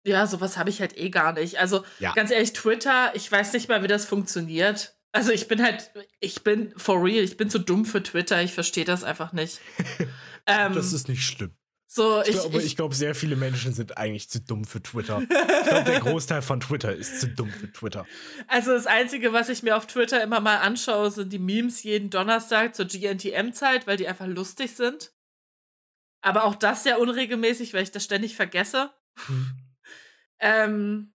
[0.04, 1.58] Ja, sowas habe ich halt eh gar nicht.
[1.58, 2.14] Also ja.
[2.14, 4.99] ganz ehrlich, Twitter, ich weiß nicht mal, wie das funktioniert.
[5.12, 8.54] Also ich bin halt, ich bin for real, ich bin zu dumm für Twitter, ich
[8.54, 9.60] verstehe das einfach nicht.
[10.46, 11.52] ähm, das ist nicht schlimm.
[11.92, 15.24] So, ich, glaube, ich, ich glaube, sehr viele Menschen sind eigentlich zu dumm für Twitter.
[15.24, 18.06] Ich glaube, der Großteil von Twitter ist zu dumm für Twitter.
[18.48, 22.12] Also das Einzige, was ich mir auf Twitter immer mal anschaue, sind die Memes jeden
[22.12, 25.14] Donnerstag zur GNTM-Zeit, weil die einfach lustig sind.
[26.22, 28.92] Aber auch das sehr unregelmäßig, weil ich das ständig vergesse.
[29.26, 29.52] Hm.
[30.40, 31.14] ähm,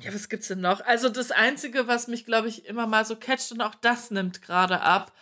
[0.00, 0.80] ja, was gibt's denn noch?
[0.84, 4.42] Also das Einzige, was mich, glaube ich, immer mal so catcht und auch das nimmt
[4.42, 5.12] gerade ab,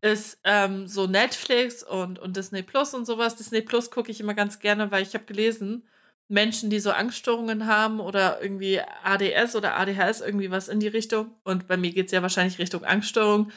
[0.00, 3.36] ist ähm, so Netflix und, und Disney Plus und sowas.
[3.36, 5.86] Disney Plus gucke ich immer ganz gerne, weil ich habe gelesen,
[6.28, 11.34] Menschen, die so Angststörungen haben oder irgendwie ADS oder ADHS, irgendwie was in die Richtung.
[11.44, 13.52] Und bei mir geht es ja wahrscheinlich Richtung Angststörung.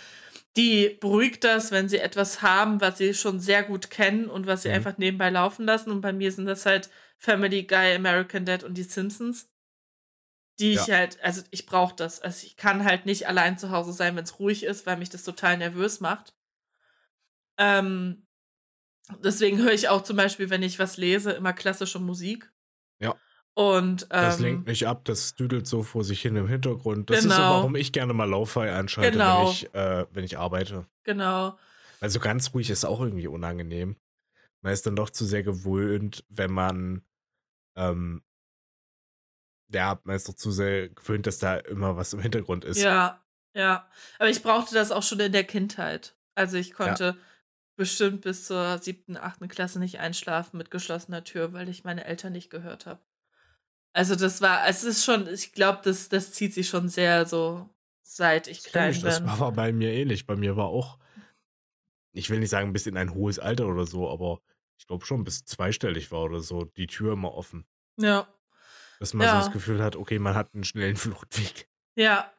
[0.57, 4.63] Die beruhigt das, wenn sie etwas haben, was sie schon sehr gut kennen und was
[4.63, 4.75] sie mhm.
[4.75, 5.91] einfach nebenbei laufen lassen.
[5.91, 9.49] Und bei mir sind das halt Family Guy, American Dad und die Simpsons
[10.59, 10.81] die ja.
[10.81, 12.21] ich halt, also ich brauche das.
[12.21, 15.09] Also ich kann halt nicht allein zu Hause sein, wenn es ruhig ist, weil mich
[15.09, 16.33] das total nervös macht.
[17.57, 18.25] Ähm,
[19.23, 22.51] Deswegen höre ich auch zum Beispiel, wenn ich was lese, immer klassische Musik.
[22.99, 23.15] Ja.
[23.53, 27.09] Und ähm, Das lenkt nicht ab, das düdelt so vor sich hin im Hintergrund.
[27.09, 27.49] Das ist so, Genau.
[27.51, 29.43] warum ich gerne mal Lo-Fi anschalte, Genau.
[29.45, 30.87] wenn, ich, äh, wenn ich arbeite.
[31.03, 31.57] genau.
[32.01, 33.95] Also ganz ruhig ist auch irgendwie unangenehm.
[34.61, 37.03] Man ist dann doch zu sehr gewöhnt, wenn man,
[37.75, 38.23] ähm,
[39.76, 42.82] ja, man ist doch zu sehr gewöhnt, dass da immer was im Hintergrund ist.
[42.82, 43.23] Ja,
[43.53, 43.88] ja.
[44.17, 46.15] Aber ich brauchte das auch schon in der Kindheit.
[46.34, 47.17] Also ich konnte
[47.78, 52.34] bestimmt bis zur siebten, achten Klasse nicht einschlafen mit geschlossener Tür, weil ich meine Eltern
[52.34, 53.01] nicht gehört habe.
[53.93, 57.69] Also das war, es ist schon, ich glaube, das, das zieht sich schon sehr so,
[58.01, 59.28] seit ich Das klein ich, das bin.
[59.39, 60.26] war bei mir ähnlich.
[60.26, 60.99] Bei mir war auch,
[62.13, 64.41] ich will nicht sagen bis in ein hohes Alter oder so, aber
[64.78, 67.65] ich glaube schon bis zweistellig war oder so, die Tür immer offen.
[67.97, 68.28] Ja,
[68.99, 69.39] Dass man so Ja.
[69.39, 71.67] das Gefühl hat, okay, man hat einen schnellen Fluchtweg.
[71.95, 72.31] ja.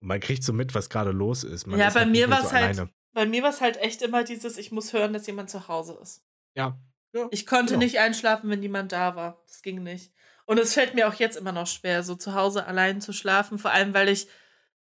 [0.00, 1.66] Man kriegt so mit, was gerade los ist.
[1.66, 2.90] Man Ja, ist bei halt mir mehr war's so halt- alleine.
[3.14, 5.98] Bei mir war es halt echt immer dieses, ich muss hören, dass jemand zu Hause
[6.02, 6.22] ist.
[6.54, 6.78] Ja.
[7.14, 7.26] ja.
[7.30, 7.82] Ich konnte Genau.
[7.84, 9.42] nicht einschlafen, wenn niemand da war.
[9.46, 10.12] Das ging nicht.
[10.44, 13.58] Und es fällt mir auch jetzt immer noch schwer, so zu Hause allein zu schlafen,
[13.58, 14.28] vor allem weil ich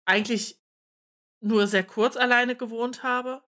[0.04, 0.60] eigentlich
[1.40, 3.42] nur sehr kurz alleine gewohnt habe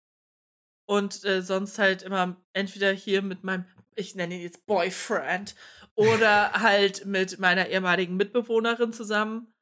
[0.86, 5.54] und äh, sonst halt immer entweder hier mit meinem, ich nenne ihn jetzt Boyfriend,
[5.94, 9.52] oder halt mit meiner ehemaligen Mitbewohnerin zusammen.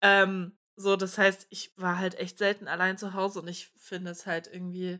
[0.00, 4.10] Ähm, so, das heißt, ich war halt echt selten allein zu Hause und ich finde
[4.10, 4.98] es halt irgendwie,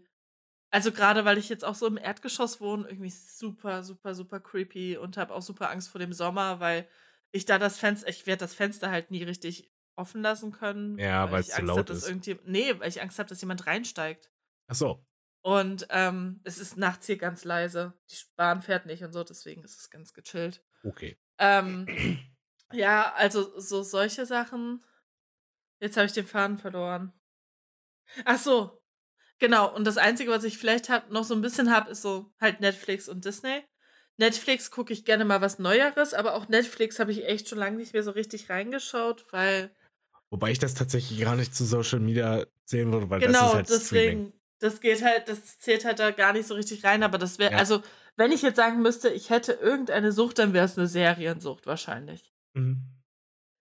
[0.70, 4.96] also gerade weil ich jetzt auch so im Erdgeschoss wohne, irgendwie super, super, super creepy
[4.96, 6.88] und habe auch super Angst vor dem Sommer, weil
[7.32, 10.98] ich da das Fenster, ich werde das Fenster halt nie richtig offen lassen können.
[10.98, 12.46] Ja, weil ich zu Angst laut hab, ist.
[12.46, 14.30] Nee, weil ich Angst habe, dass jemand reinsteigt.
[14.68, 15.04] Ach so.
[15.42, 17.92] Und ähm, es ist nachts hier ganz leise.
[18.10, 20.64] Die Bahn fährt nicht und so, deswegen ist es ganz gechillt.
[20.84, 21.16] Okay.
[21.38, 21.86] Ähm,
[22.72, 24.84] ja, also so solche Sachen.
[25.80, 27.12] Jetzt habe ich den Faden verloren.
[28.24, 28.82] Ach so,
[29.38, 29.74] genau.
[29.74, 32.60] Und das Einzige, was ich vielleicht hab, noch so ein bisschen habe, ist so halt
[32.60, 33.64] Netflix und Disney.
[34.16, 37.76] Netflix gucke ich gerne mal was Neueres, aber auch Netflix habe ich echt schon lange
[37.76, 39.74] nicht mehr so richtig reingeschaut, weil
[40.30, 43.54] Wobei ich das tatsächlich gar nicht zu Social Media sehen würde, weil das genau ist
[43.54, 44.32] halt Streaming.
[44.60, 47.52] Das geht halt, das zählt halt da gar nicht so richtig rein, aber das wäre,
[47.52, 47.58] Ja.
[47.58, 47.82] also
[48.16, 52.32] wenn ich jetzt sagen müsste, ich hätte irgendeine Sucht, dann wäre es eine Seriensucht wahrscheinlich.
[52.54, 52.82] Mhm.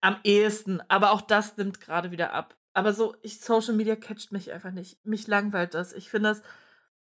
[0.02, 2.56] Am ehesten, aber auch das nimmt gerade wieder ab.
[2.74, 5.04] Aber so, ich, Social Media catcht mich einfach nicht.
[5.06, 5.94] Mich langweilt das.
[5.94, 6.41] Ich finde das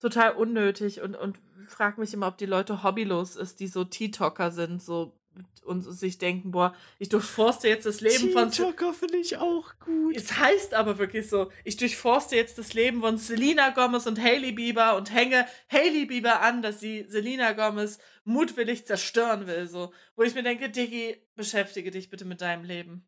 [0.00, 4.50] total unnötig und, und frage mich immer, ob die Leute hobbylos ist, die so TikToker
[4.50, 5.18] sind, so
[5.64, 10.16] und sich denken, boah, ich durchforste jetzt das Leben von TikToker finde ich auch gut.
[10.16, 14.52] es heißt aber wirklich so, ich durchforste jetzt das Leben von Selena Gomez und Hailey
[14.52, 19.66] Bieber und hänge Hailey Bieber an, dass sie Selena Gomez mutwillig zerstören will.
[19.66, 23.06] So, wo ich mir denke, Diggi, beschäftige dich bitte mit deinem Leben.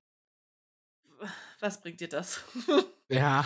[1.60, 2.42] Was bringt dir das?
[3.10, 3.42] Ja.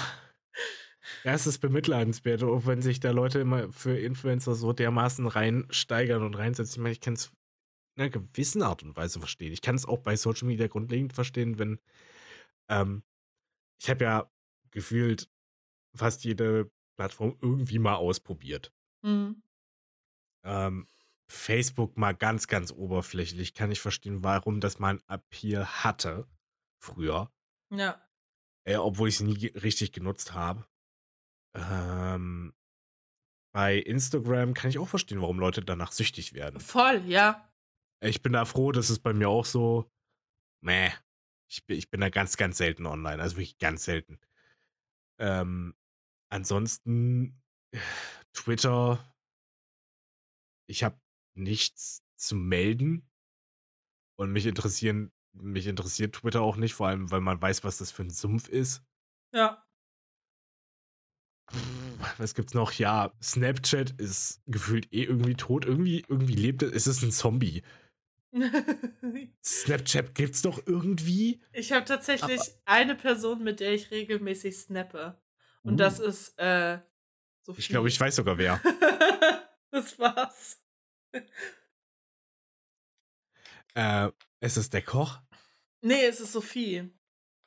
[1.22, 6.24] Ja, es ist bemitleidenswert, auch wenn sich da Leute immer für Influencer so dermaßen reinsteigern
[6.24, 6.74] und reinsetzen.
[6.74, 7.30] Ich meine, ich kann es
[7.96, 9.52] einer gewissen Art und Weise verstehen.
[9.52, 11.78] Ich kann es auch bei Social Media grundlegend verstehen, wenn
[12.68, 13.02] ähm,
[13.80, 14.30] ich habe ja
[14.70, 15.28] gefühlt
[15.94, 18.72] fast jede Plattform irgendwie mal ausprobiert.
[19.04, 19.42] Hm.
[20.44, 20.88] Ähm,
[21.28, 26.28] Facebook mal ganz, ganz oberflächlich kann ich verstehen, warum das mal einen Appeal hatte
[26.78, 27.32] früher.
[27.70, 28.00] Ja.
[28.64, 30.66] Äh, obwohl ich sie nie richtig genutzt habe.
[31.54, 32.54] Ähm,
[33.52, 36.60] bei Instagram kann ich auch verstehen, warum Leute danach süchtig werden.
[36.60, 37.51] Voll, ja.
[38.02, 39.90] Ich bin da froh, das ist bei mir auch so.
[40.60, 40.90] Meh.
[41.48, 43.22] Ich bin, ich bin da ganz, ganz selten online.
[43.22, 44.18] Also wirklich ganz selten.
[45.18, 45.74] Ähm,
[46.28, 47.40] ansonsten,
[48.32, 49.14] Twitter.
[50.68, 51.00] Ich habe
[51.34, 53.08] nichts zu melden.
[54.18, 57.90] Und mich interessieren, mich interessiert Twitter auch nicht, vor allem, weil man weiß, was das
[57.90, 58.82] für ein Sumpf ist.
[59.32, 59.64] Ja.
[62.18, 62.72] Was gibt's noch?
[62.72, 65.64] Ja, Snapchat ist gefühlt eh irgendwie tot.
[65.64, 66.72] Irgendwie, irgendwie lebt es.
[66.72, 67.62] Es ist ein Zombie.
[69.44, 71.42] Snapchat gibt's doch irgendwie.
[71.52, 75.20] ich habe tatsächlich eine Person, mit der ich regelmäßig snappe.
[75.62, 75.76] Und Uh.
[75.76, 76.78] das ist äh,
[77.42, 77.60] Sophie.
[77.60, 78.60] Ich glaube, ich weiß sogar wer.
[79.70, 80.62] das war's.
[83.74, 84.10] äh,
[84.40, 85.20] es ist der Koch.
[85.82, 86.90] Nee, es ist Sophie.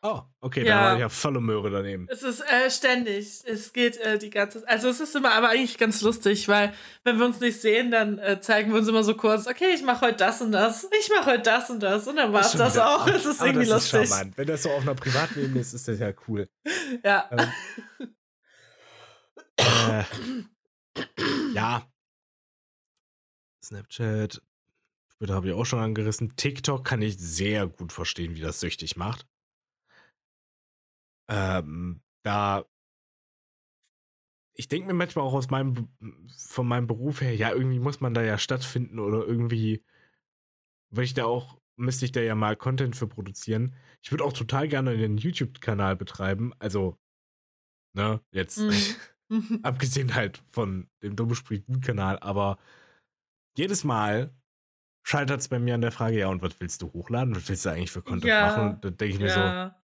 [0.07, 0.75] Oh, okay, Ja.
[0.83, 2.07] da war ja volle Möhre daneben.
[2.11, 3.41] Es ist äh, ständig.
[3.45, 4.69] Es geht äh, die ganze Zeit.
[4.69, 8.19] Also es ist immer aber eigentlich ganz lustig, weil wenn wir uns nicht sehen, dann
[8.19, 11.09] äh, zeigen wir uns immer so kurz, okay, ich mache heute das und das, ich
[11.09, 13.07] mache heute das und das und dann war's Schon das wieder- auch.
[13.15, 14.01] Es ist aber irgendwie das lustig.
[14.03, 14.37] Ist charmant.
[14.37, 16.47] Wenn das so auf einer Privatebene ist, ist das ja cool.
[17.03, 17.29] ja.
[17.31, 18.13] Ähm,
[19.57, 20.03] äh,
[21.53, 21.83] ja.
[23.63, 24.41] Snapchat,
[25.17, 26.35] Twitter habe ich auch schon angerissen.
[26.35, 29.25] TikTok kann ich sehr gut verstehen, wie das süchtig macht.
[31.27, 32.65] Ähm, da
[34.55, 35.89] ich denke mir manchmal auch aus meinem,
[36.47, 39.83] von meinem Beruf her, ja, irgendwie muss man da ja stattfinden oder irgendwie,
[40.89, 43.75] weil ich da auch, müsste ich da ja mal Content für produzieren.
[44.01, 46.97] Ich würde auch total gerne einen YouTube-Kanal betreiben, also,
[47.93, 48.73] ne, jetzt, mhm.
[49.63, 51.35] abgesehen halt von dem Dumme
[51.81, 52.57] Kanal, aber
[53.57, 54.33] jedes Mal
[55.03, 57.35] scheitert es bei mir an der Frage, ja, und was willst du hochladen?
[57.35, 58.47] Was willst du eigentlich für Content ja.
[58.47, 58.77] machen?
[58.81, 59.69] Da denke ich mir ja.
[59.69, 59.75] so,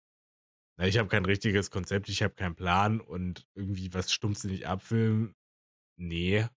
[0.81, 5.35] na, ich habe kein richtiges Konzept, ich habe keinen Plan und irgendwie was stumpfsinnig abfilmen.
[5.95, 6.47] Nee.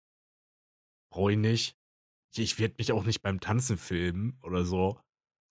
[1.12, 1.76] Brauche ich nicht.
[2.32, 4.98] Ich, ich werde mich auch nicht beim Tanzen filmen oder so.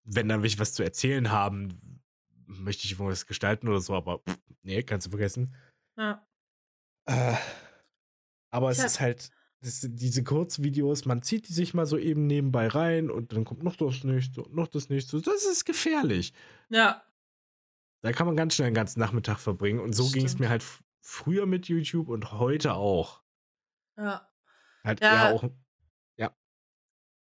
[0.05, 2.01] Wenn dann will ich was zu erzählen haben,
[2.47, 5.55] möchte ich irgendwas gestalten oder so, aber pff, nee, kannst du vergessen.
[5.95, 6.27] Ja.
[7.05, 7.35] Äh,
[8.49, 9.29] aber es ist halt,
[9.61, 13.61] das, diese Kurzvideos, man zieht die sich mal so eben nebenbei rein und dann kommt
[13.61, 15.21] noch das nächste und noch das nächste.
[15.21, 16.33] Das ist gefährlich.
[16.69, 17.03] Ja.
[18.03, 19.79] Da kann man ganz schnell einen ganzen Nachmittag verbringen.
[19.79, 20.63] Und so ging es mir halt
[20.99, 23.21] früher mit YouTube und heute auch.
[23.97, 24.29] Ja.
[24.83, 25.13] Halt ja.
[25.29, 25.45] eher auch.
[26.17, 26.35] Ja.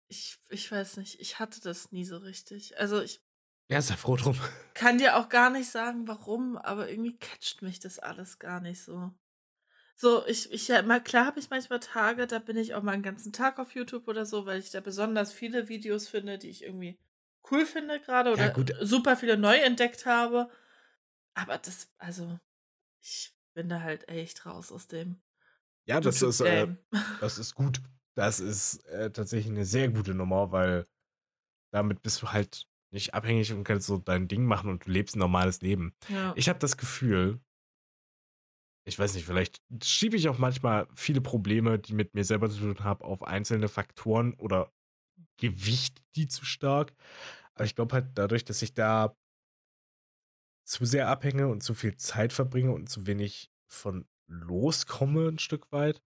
[0.09, 2.77] Ich, ich weiß nicht, ich hatte das nie so richtig.
[2.77, 3.23] Also ich.
[3.69, 4.37] Ja, sei froh drum.
[4.75, 8.83] Kann dir auch gar nicht sagen, warum, aber irgendwie catcht mich das alles gar nicht
[8.83, 9.13] so.
[9.95, 12.93] So, ich, ich ja, mal klar habe ich manchmal Tage, da bin ich auch mal
[12.93, 16.51] einen ganzen Tag auf YouTube oder so, weil ich da besonders viele Videos finde, die
[16.51, 16.99] ich irgendwie
[17.49, 20.51] cool finde gerade oder ja, super viele neu entdeckt habe.
[21.35, 22.39] Aber das, also,
[23.03, 25.21] ich bin da halt echt raus aus dem.
[25.87, 26.75] Ja, das ist, äh,
[27.21, 27.83] das ist gut.
[28.17, 30.87] Das ist äh, tatsächlich eine sehr gute Nummer, weil
[31.73, 35.17] damit bist du halt nicht abhängig und kannst so dein Ding machen und du lebst
[35.17, 35.95] ein normales Leben.
[36.09, 36.33] Ja.
[36.37, 37.41] Ich habe das Gefühl,
[38.87, 42.59] ich weiß nicht, vielleicht schiebe ich auch manchmal viele Probleme, die mit mir selber zu
[42.61, 44.73] tun haben, auf einzelne Faktoren oder
[45.39, 46.95] Gewicht die zu stark.
[47.55, 49.17] Aber ich glaube halt dadurch, dass ich da
[50.65, 55.71] zu sehr abhänge und zu viel Zeit verbringe und zu wenig von loskomme ein Stück
[55.73, 56.03] weit.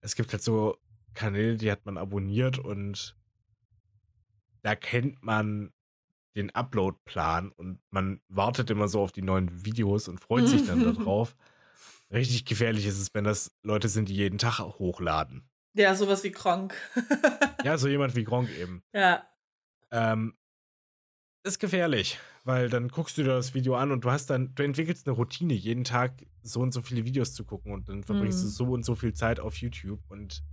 [0.00, 0.76] Es gibt halt so
[1.14, 3.16] Kanäle, die hat man abonniert und
[4.62, 5.72] da kennt man
[6.36, 10.84] den Upload-Plan und man wartet immer so auf die neuen Videos und freut sich dann
[10.84, 11.34] darauf.
[12.12, 15.48] Richtig gefährlich ist es, wenn das Leute sind, die jeden Tag hochladen.
[15.74, 16.74] Ja, sowas wie Gronk.
[17.64, 18.82] ja, so jemand wie Gronk eben.
[18.92, 19.26] Ja.
[19.90, 20.34] Ähm,
[21.48, 24.62] ist gefährlich, weil dann guckst du dir das Video an und du hast dann, du
[24.62, 28.38] entwickelst eine Routine, jeden Tag so und so viele Videos zu gucken und dann verbringst
[28.38, 28.42] mhm.
[28.42, 30.44] du so und so viel Zeit auf YouTube und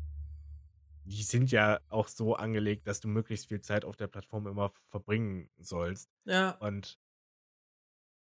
[1.05, 4.71] die sind ja auch so angelegt, dass du möglichst viel Zeit auf der Plattform immer
[4.89, 6.09] verbringen sollst.
[6.23, 6.51] Ja.
[6.51, 6.99] Und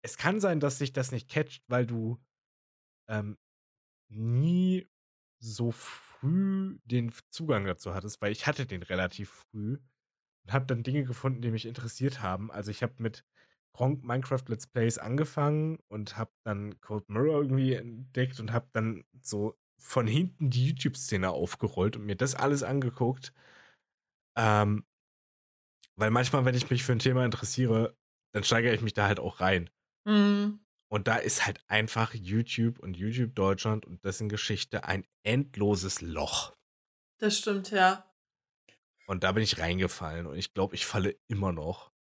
[0.03, 2.21] es kann sein, dass sich das nicht catcht, weil du
[3.09, 3.39] ähm,
[4.09, 4.87] nie
[5.39, 9.79] so früh den Zugang dazu hattest, weil ich hatte den relativ früh
[10.49, 12.51] und habe dann Dinge gefunden, die mich interessiert haben.
[12.51, 13.23] Also ich habe mit
[13.75, 19.05] Gronk Minecraft Let's Plays angefangen und habe dann Cold Mirror irgendwie entdeckt und habe dann
[19.21, 23.35] so von hinten die YouTube-Szene aufgerollt und mir das alles angeguckt.
[24.39, 24.87] Ähm,
[25.97, 27.95] weil manchmal, wenn ich mich für ein Thema interessiere,
[28.33, 29.69] dann steigere ich mich da halt auch rein.
[30.07, 30.61] Mhm.
[30.91, 36.57] Und da ist halt einfach YouTube und YouTube Deutschland und dessen Geschichte ein endloses Loch.
[37.19, 38.08] Das stimmt, ja.
[39.09, 41.91] Und da bin ich reingefallen und ich glaube, ich falle immer noch.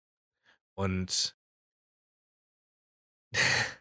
[0.74, 1.38] Und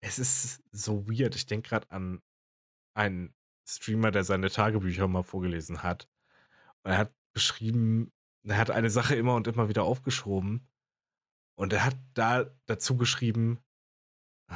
[0.00, 1.36] es ist so weird.
[1.36, 2.20] Ich denke gerade an
[2.94, 3.32] einen
[3.64, 6.08] Streamer, der seine Tagebücher mal vorgelesen hat.
[6.82, 8.12] Und er hat beschrieben,
[8.42, 10.68] er hat eine Sache immer und immer wieder aufgeschoben.
[11.54, 13.60] Und er hat da dazu geschrieben,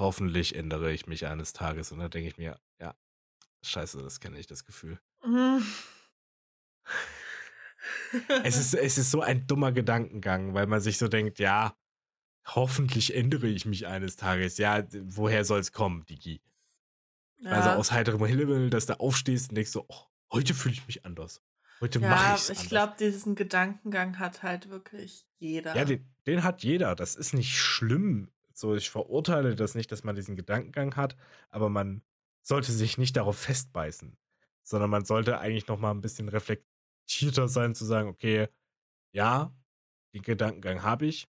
[0.00, 1.92] hoffentlich ändere ich mich eines Tages.
[1.92, 2.96] Und da denke ich mir, ja,
[3.62, 5.00] scheiße, das kenne ich, das Gefühl.
[5.24, 5.64] Mhm
[8.44, 11.76] es, ist, es ist so ein dummer Gedankengang, weil man sich so denkt, ja,
[12.46, 14.58] hoffentlich ändere ich mich eines Tages.
[14.58, 16.40] Ja, woher soll es kommen, Digi?
[17.38, 17.50] Ja.
[17.50, 21.04] Also aus heiterem Himmel, dass du aufstehst und denkst so, oh, heute fühle ich mich
[21.04, 21.42] anders.
[21.80, 25.76] Heute ja, mache ich's ich glaube, diesen Gedankengang hat halt wirklich jeder.
[25.76, 26.94] Ja, den, den, hat jeder.
[26.94, 28.30] Das ist nicht schlimm.
[28.54, 31.16] So, ich verurteile das nicht, dass man diesen Gedankengang hat,
[31.50, 32.02] aber man
[32.40, 34.16] sollte sich nicht darauf festbeißen,
[34.62, 36.75] sondern man sollte eigentlich noch mal ein bisschen reflektieren
[37.06, 38.48] reflektierter sein, zu sagen, okay,
[39.14, 39.54] ja,
[40.14, 41.28] den Gedankengang habe ich,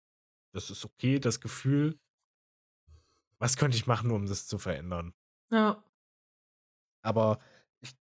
[0.54, 2.00] das ist okay, das Gefühl.
[3.40, 5.14] Was könnte ich machen, um das zu verändern?
[5.52, 5.84] Ja.
[7.04, 7.40] Aber
[7.82, 7.96] ich,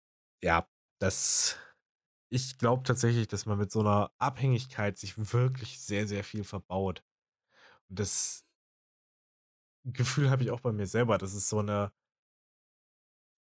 [0.42, 0.68] ja,
[1.00, 1.56] das,
[2.30, 7.02] ich glaube tatsächlich, dass man mit so einer Abhängigkeit sich wirklich sehr, sehr viel verbaut.
[7.88, 8.44] Und das
[9.84, 11.92] Gefühl habe ich auch bei mir selber, dass es so eine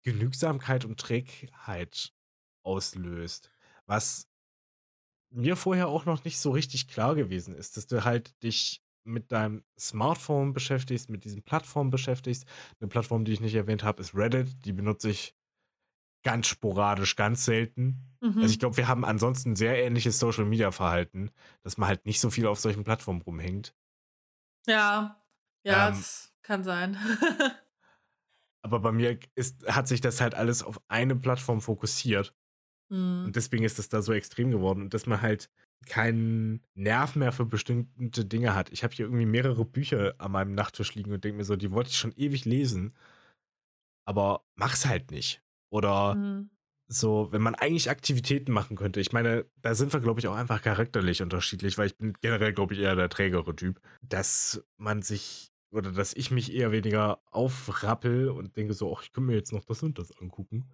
[0.04, 2.14] Genügsamkeit und Trägheit
[2.62, 3.50] auslöst
[3.90, 4.28] was
[5.32, 9.32] mir vorher auch noch nicht so richtig klar gewesen ist, dass du halt dich mit
[9.32, 12.46] deinem Smartphone beschäftigst, mit diesen Plattformen beschäftigst.
[12.80, 14.64] Eine Plattform, die ich nicht erwähnt habe, ist Reddit.
[14.64, 15.34] Die benutze ich
[16.22, 18.16] ganz sporadisch, ganz selten.
[18.20, 18.38] Mhm.
[18.38, 21.30] Also ich glaube, wir haben ansonsten sehr ähnliches Social-Media-Verhalten,
[21.62, 23.74] dass man halt nicht so viel auf solchen Plattformen rumhängt.
[24.66, 25.16] ja,
[25.64, 26.96] ja, Ähm, das kann sein.
[28.62, 32.34] Aber bei mir ist, hat sich das halt alles auf eine Plattform fokussiert.
[32.90, 33.24] Hm.
[33.26, 34.82] Und deswegen ist es da so extrem geworden.
[34.82, 35.50] Und dass man halt
[35.86, 38.70] keinen Nerv mehr für bestimmte Dinge hat.
[38.70, 41.72] Ich habe hier irgendwie mehrere Bücher an meinem Nachttisch liegen und denke mir so, die
[41.72, 42.92] wollte ich schon ewig lesen.
[44.06, 45.42] Aber mach's halt nicht.
[45.72, 46.50] Oder Hm.
[46.88, 49.00] so, wenn man eigentlich Aktivitäten machen könnte.
[49.00, 52.52] Ich meine, da sind wir, glaube ich, auch einfach charakterlich unterschiedlich, weil ich bin generell,
[52.52, 53.80] glaube ich, eher der trägere Typ.
[54.02, 59.12] Dass man sich oder dass ich mich eher weniger aufrappel und denke so, ach, ich
[59.12, 60.68] könnte mir jetzt noch das und das angucken.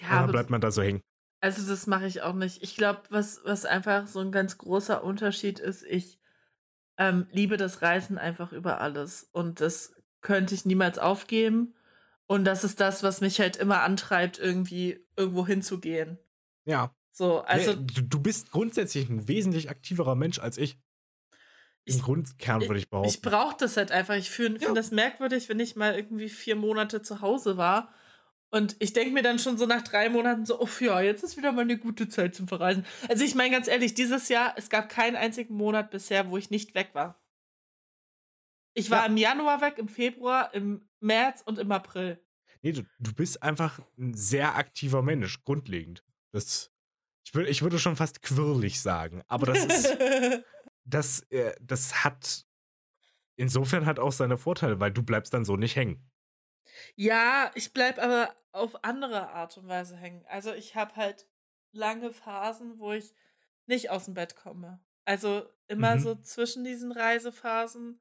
[0.00, 1.02] Ja, und dann bleibt man da so hängen.
[1.40, 2.62] Also das mache ich auch nicht.
[2.62, 6.18] Ich glaube, was, was einfach so ein ganz großer Unterschied ist, ich
[6.98, 9.28] ähm, liebe das Reisen einfach über alles.
[9.32, 11.74] Und das könnte ich niemals aufgeben.
[12.26, 16.18] Und das ist das, was mich halt immer antreibt, irgendwie irgendwo hinzugehen.
[16.66, 16.94] Ja.
[17.10, 20.74] So, also nee, du, du bist grundsätzlich ein wesentlich aktiverer Mensch als ich.
[21.86, 23.08] Im Ich- Grundkern würde ich behaupten.
[23.10, 24.14] ich brauche das halt einfach.
[24.14, 24.66] Ich finde Ja.
[24.66, 27.92] find das merkwürdig, wenn ich mal irgendwie vier Monate zu Hause war.
[28.52, 31.36] Und ich denke mir dann schon so nach drei Monaten so, oh ja, jetzt ist
[31.36, 32.84] wieder mal eine gute Zeit zum Verreisen.
[33.08, 36.50] Also ich meine ganz ehrlich, dieses Jahr, es gab keinen einzigen Monat bisher, wo ich
[36.50, 37.22] nicht weg war.
[38.74, 39.06] Ich war Ja.
[39.06, 42.20] im Januar weg, im Februar, im März und im April.
[42.62, 46.04] Nee, du, du bist einfach ein sehr aktiver Mensch, grundlegend.
[46.32, 46.72] Das,
[47.24, 49.22] ich, würd, ich würde schon fast quirlig sagen.
[49.28, 49.96] Aber das ist,
[50.84, 52.46] das, äh, das hat
[53.36, 56.09] insofern hat auch seine Vorteile, weil du bleibst dann so nicht hängen.
[56.96, 60.24] Ja, ich bleib aber auf andere Art und Weise hängen.
[60.26, 61.26] Also ich habe halt
[61.72, 63.14] lange Phasen, wo ich
[63.66, 64.84] nicht aus dem Bett komme.
[65.04, 66.00] Also immer Mhm.
[66.00, 68.00] so zwischen diesen Reisephasen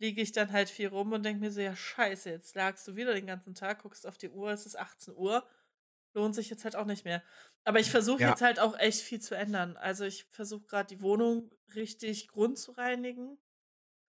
[0.00, 2.96] liege ich dann halt viel rum und denke mir so, ja scheiße, jetzt lagst du
[2.96, 5.48] wieder den ganzen Tag, guckst auf die Uhr, es ist 18 Uhr.
[6.14, 7.22] Lohnt sich jetzt halt auch nicht mehr.
[7.64, 8.30] Aber ich versuche Ja.
[8.30, 9.76] jetzt halt auch echt viel zu ändern.
[9.76, 13.38] Also ich versuche gerade die Wohnung richtig grund zu reinigen.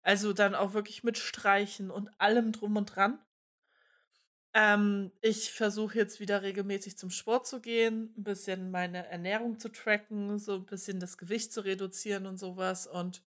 [0.03, 3.24] Also dann auch wirklich mit Streichen und allem drum und dran.
[4.55, 9.69] Ähm, ich versuche jetzt wieder regelmäßig zum Sport zu gehen, ein bisschen meine Ernährung zu
[9.69, 12.87] tracken, so ein bisschen das Gewicht zu reduzieren und sowas.
[12.87, 13.23] Und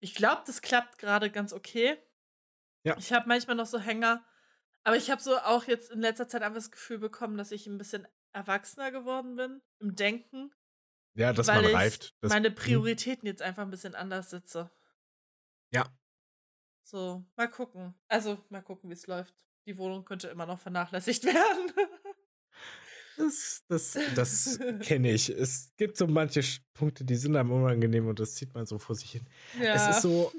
[0.00, 1.98] ich glaube, das klappt gerade ganz okay.
[2.84, 2.96] Ja.
[2.98, 4.24] Ich habe manchmal noch so Hänger,
[4.84, 7.66] aber ich habe so auch jetzt in letzter Zeit einfach das Gefühl bekommen, dass ich
[7.66, 10.52] ein bisschen erwachsener geworden bin im Denken,
[11.14, 12.14] Ja, dass weil man reift.
[12.20, 14.70] Das, meine hm, Prioritäten jetzt einfach ein bisschen anders sitze.
[15.70, 15.86] Ja.
[16.82, 17.94] So, mal gucken.
[18.08, 19.34] Also, mal gucken, wie es läuft.
[19.66, 21.72] Die Wohnung könnte immer noch vernachlässigt werden.
[23.16, 25.28] Das, das, das kenne ich.
[25.28, 26.42] Es gibt so manche
[26.74, 29.28] Punkte, die sind einem unangenehm und das zieht man so vor sich hin.
[29.60, 29.74] ja.
[29.74, 30.32] Es ist so,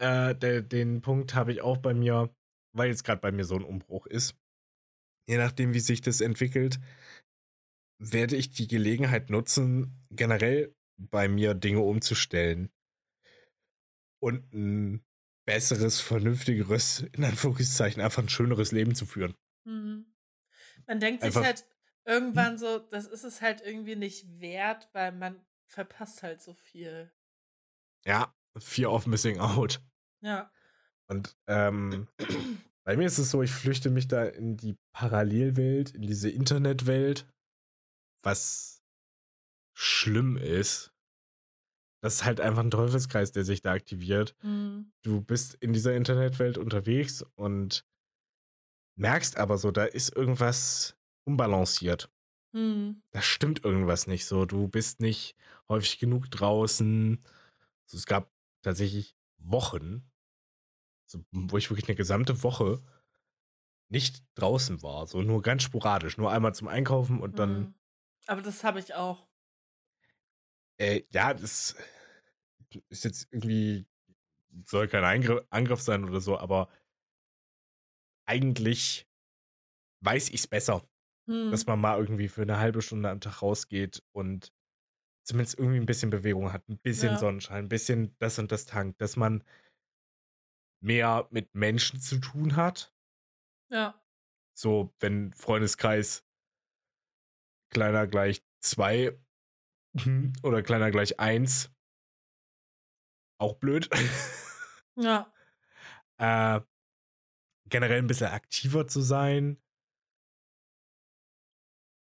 [0.00, 2.34] äh, der, den Punkt habe ich auch bei mir,
[2.76, 4.36] weil jetzt gerade bei mir so ein Umbruch ist.
[5.28, 6.80] Je nachdem, wie sich das entwickelt,
[8.00, 12.70] werde ich die Gelegenheit nutzen, generell bei mir Dinge umzustellen
[14.20, 15.04] und ein
[15.48, 19.34] besseres, vernünftigeres, in Anführungszeichen, einfach ein schöneres Leben zu führen.
[19.64, 20.04] Mhm.
[20.86, 21.64] Man denkt sich Einfach- halt
[22.04, 27.10] irgendwann so, das ist es halt irgendwie nicht wert, weil man verpasst halt so viel.
[28.04, 29.80] Ja, Fear of Missing Out.
[30.20, 30.52] Ja.
[31.06, 32.08] Und ähm,
[32.84, 37.26] bei mir ist es so, ich flüchte mich da in die Parallelwelt, in diese Internetwelt,
[38.22, 38.82] was
[39.72, 40.92] schlimm ist.
[42.00, 44.34] Das ist halt einfach ein Teufelskreis, der sich da aktiviert.
[44.42, 44.92] Mhm.
[45.02, 47.84] Du bist in dieser Internetwelt unterwegs und
[48.96, 52.10] merkst aber so, da ist irgendwas unbalanciert.
[52.52, 53.02] Mhm.
[53.10, 54.46] Da stimmt irgendwas nicht so.
[54.46, 55.36] Du bist nicht
[55.68, 57.22] häufig genug draußen.
[57.86, 58.30] Also es gab
[58.62, 60.10] tatsächlich Wochen,
[61.06, 62.82] so, wo ich wirklich eine gesamte Woche
[63.90, 65.06] nicht draußen war.
[65.06, 66.18] So nur ganz sporadisch.
[66.18, 67.74] Nur einmal zum Einkaufen und dann, Mhm.
[68.26, 69.27] Aber das habe ich auch.
[70.78, 71.76] Äh, ja, das
[72.88, 73.86] ist jetzt irgendwie,
[74.64, 76.68] soll kein Eingriff, Angriff sein oder so, aber
[78.26, 79.08] eigentlich
[80.00, 80.88] weiß ich es besser.
[81.26, 81.50] Mhm.
[81.50, 84.50] dass man mal irgendwie für eine halbe Stunde am Tag rausgeht und
[85.24, 87.18] zumindest irgendwie ein bisschen Bewegung hat, ein bisschen Ja.
[87.18, 89.44] Sonnenschein, ein bisschen das und das tankt, dass man
[90.80, 92.94] mehr mit Menschen zu tun hat.
[93.70, 94.00] ja.
[94.54, 96.24] So, wenn Freundeskreis
[97.70, 99.16] kleiner gleich zwei
[100.42, 101.70] oder kleiner gleich eins,
[103.38, 103.88] auch blöd.
[104.96, 105.32] Ja.
[106.18, 106.60] äh,
[107.68, 109.58] generell ein bisschen aktiver zu sein,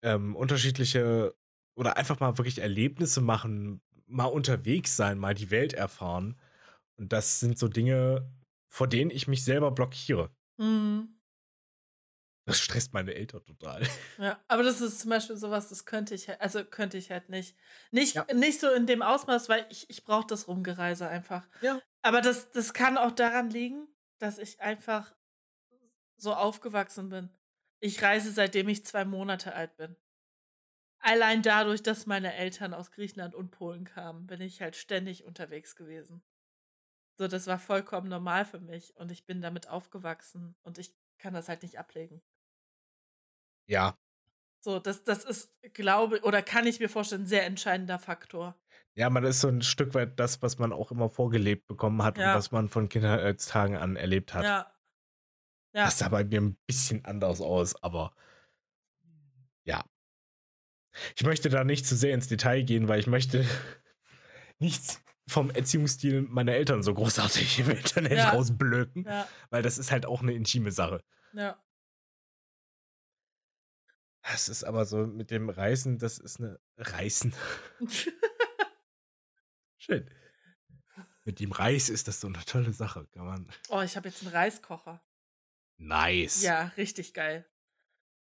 [0.04, 1.34] ähm, unterschiedliche
[1.76, 6.38] oder einfach mal wirklich Erlebnisse machen, mal unterwegs sein, mal die Welt erfahren
[6.98, 8.32] Und das sind so Dinge,
[8.70, 10.32] vor denen ich mich selber blockiere.
[10.60, 11.13] Mhm.
[12.46, 13.88] Das stresst meine Eltern total.
[14.18, 17.30] Ja, aber das ist zum Beispiel sowas, das könnte ich, halt- also könnte ich halt
[17.30, 17.56] nicht.
[17.92, 18.26] Nicht, Ja.
[18.34, 21.48] nicht so in dem Ausmaß, weil ich, ich brauche das Rumgereise einfach.
[21.62, 21.82] Ja.
[22.02, 23.88] Aber das, das kann auch daran liegen,
[24.20, 25.16] dass ich einfach
[26.18, 27.30] so aufgewachsen bin.
[27.80, 29.96] Ich reise seitdem ich zwei Monate alt bin.
[31.00, 35.76] Allein dadurch, dass meine Eltern aus Griechenland und Polen kamen, bin ich halt ständig unterwegs
[35.76, 36.24] gewesen.
[37.18, 41.34] So, das war vollkommen normal für mich und ich bin damit aufgewachsen und ich kann
[41.34, 42.22] das halt nicht ablegen.
[43.68, 43.98] Ja.
[44.62, 48.56] So, das, das ist, glaube oder kann ich mir vorstellen, ein sehr entscheidender Faktor.
[48.96, 52.18] Ja, man ist so ein Stück weit das, was man auch immer vorgelebt bekommen hat
[52.18, 52.32] Ja.
[52.32, 54.44] und was man von Kindheitstagen an erlebt hat.
[54.44, 54.72] Ja.
[55.76, 55.86] Ja.
[55.86, 58.16] Das sah bei mir ein bisschen anders aus, aber
[59.66, 59.84] ja.
[61.16, 63.46] Ich möchte da nicht zu sehr ins Detail gehen, weil ich möchte
[64.60, 68.30] nichts vom Erziehungsstil meiner Eltern so großartig im Internet Ja.
[68.30, 69.28] rausblöken, Ja.
[69.50, 71.04] weil das ist halt auch eine intime Sache.
[71.34, 71.58] Ja.
[74.24, 77.34] Es ist aber so mit dem Reisen, das ist eine Reisen.
[79.78, 80.10] Schön.
[81.26, 83.52] Mit dem Reis ist das so eine tolle Sache, kann man.
[83.70, 85.04] oh, ich habe jetzt einen Reiskocher.
[85.78, 86.42] Nice.
[86.42, 87.46] Ja, richtig geil.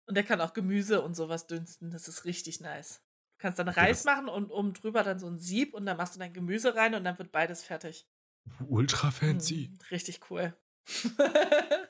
[0.07, 1.91] Und der kann auch Gemüse und sowas dünsten.
[1.91, 3.03] Das ist richtig nice.
[3.33, 5.97] Du kannst dann Okay, Reis machen und oben drüber dann so ein Sieb und dann
[5.97, 8.07] machst du dein Gemüse rein und dann wird beides fertig.
[8.67, 9.71] Ultra fancy.
[9.73, 10.57] Mm, richtig cool.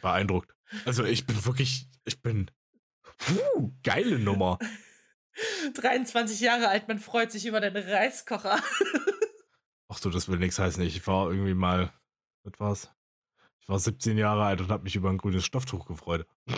[0.00, 0.54] Beeindruckt.
[0.84, 2.50] Also ich bin wirklich, ich bin.
[3.18, 4.58] Puh, geile Nummer.
[5.74, 8.60] 23 Jahre alt, man freut sich über deinen Reiskocher.
[9.88, 10.82] Ach so, das will nichts heißen.
[10.82, 11.92] Ich war irgendwie mal,
[12.44, 12.90] was war's?
[13.60, 16.26] Ich war 17 Jahre alt und habe mich über ein grünes Stofftuch gefreut.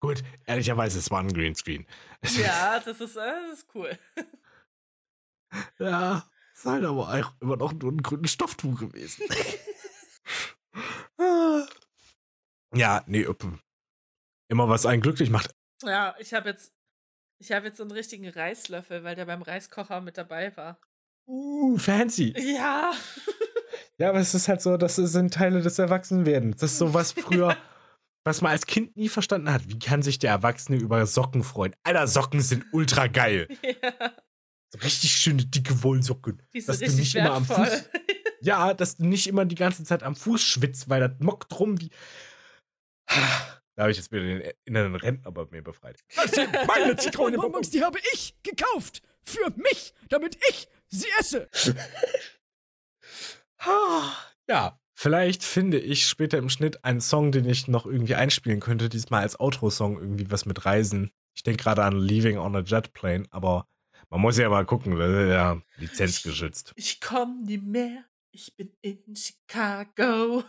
[0.00, 1.86] Gut, ehrlicherweise, es war ein Greenscreen.
[2.36, 3.96] ja, das ist, äh, das ist cool.
[5.78, 9.24] Ja, ist halt aber auch immer noch nur ein grünes Stofftuch gewesen.
[12.74, 13.26] Ja, nee,
[14.48, 15.54] immer was einen glücklich macht.
[15.82, 16.72] Ja, ich habe jetzt,
[17.38, 20.80] ich habe jetzt so einen richtigen Reislöffel, weil der beim Reiskocher mit dabei war.
[21.26, 22.34] Uh, fancy.
[22.38, 22.92] Ja.
[23.98, 26.56] Ja, aber es ist halt so, das sind Teile des Erwachsenwerdens.
[26.56, 27.56] Das ist so was früher,
[28.24, 29.68] was man als Kind nie verstanden hat.
[29.68, 31.74] Wie kann sich der Erwachsene über Socken freuen?
[31.84, 33.48] Alter, Socken sind ultra geil.
[33.62, 34.12] ja.
[34.70, 36.42] So richtig schöne, dicke Wollsocken.
[36.52, 37.66] Die ist Dass so du nicht immer am wertvoll.
[37.66, 37.90] Fuß,
[38.40, 41.80] ja, dass du nicht immer die ganze Zeit am Fuß schwitzt, weil das mockt rum
[41.80, 41.90] wie.
[43.74, 46.00] Da habe ich jetzt wieder den inneren Rentner bei mir befreit.
[46.14, 49.02] Das sind meine Zitronenbonbons, die habe ich gekauft.
[49.24, 51.48] Für mich, damit ich sie esse.
[54.48, 58.88] Ja, vielleicht finde ich später im Schnitt einen Song, den ich noch irgendwie einspielen könnte,
[58.88, 61.12] diesmal als Outro-Song irgendwie was mit Reisen.
[61.34, 63.68] Ich denke gerade an Leaving on a Jet Plane, aber
[64.10, 66.72] man muss ja mal gucken, das ist ja lizenzgeschützt.
[66.74, 68.04] Ich komm nie mehr.
[68.32, 70.42] Ich bin in Chicago.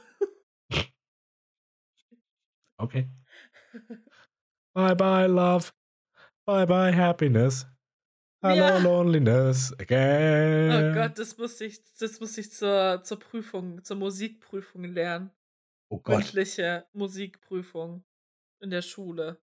[2.84, 3.08] Okay.
[4.76, 5.72] Bye bye love.
[6.46, 7.66] Bye bye happiness.
[8.42, 8.78] Hello Ja.
[8.78, 10.94] loneliness Oh again.
[10.94, 15.32] Gott, das muss ich, das muss ich zur, zur Prüfung, zur Musikprüfung lernen.
[15.90, 16.18] Oh Gott.
[16.18, 18.04] Mündliche Musikprüfung
[18.60, 19.40] in der Schule.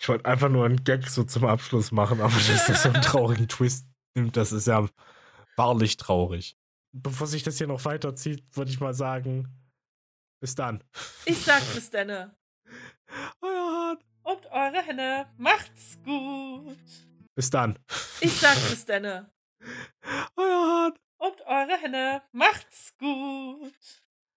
[0.00, 3.02] Ich wollte einfach nur einen Gag so zum Abschluss machen, aber dass das so einen
[3.02, 3.86] traurigen Twist
[4.16, 4.88] nimmt, das ist ja
[5.56, 6.56] wahrlich traurig.
[6.92, 9.48] Bevor sich das hier noch weiterzieht, würde ich mal sagen,
[10.44, 10.84] bis dann.
[11.24, 12.36] Ich sag bis denne.
[13.40, 13.98] Euer Hahn.
[14.24, 15.26] Und eure Henne.
[15.38, 16.76] Macht's gut.
[17.34, 17.78] Bis dann.
[18.20, 19.32] Ich sag bis denne.
[20.36, 20.92] Euer Hahn.
[21.16, 22.22] Und eure Henne.
[22.32, 23.72] Macht's gut.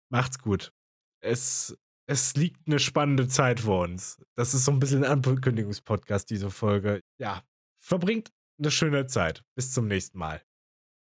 [0.07, 0.71] Macht's gut.
[1.19, 4.21] Es, es liegt eine spannende Zeit vor uns.
[4.35, 7.01] Das ist so ein bisschen ein Ankündigungspodcast, diese Folge.
[7.17, 7.43] Ja,
[7.75, 9.43] verbringt eine schöne Zeit.
[9.55, 10.41] Bis zum nächsten Mal.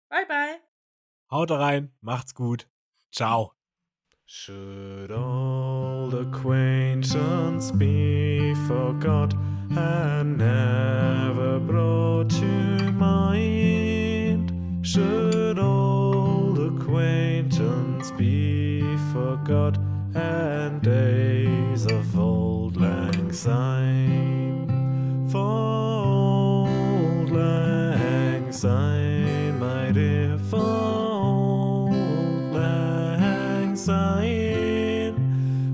[0.09, 0.59] Bye, bye.
[1.31, 2.69] Haut rein, macht's gut.
[3.09, 3.53] Ciao.
[4.33, 9.33] Should old acquaintance be forgot
[9.69, 14.53] and never brought to mind?
[14.87, 19.77] Should old acquaintance be forgot
[20.15, 25.27] and days of old lang syne?
[25.29, 31.00] For old lang syne, my dear, for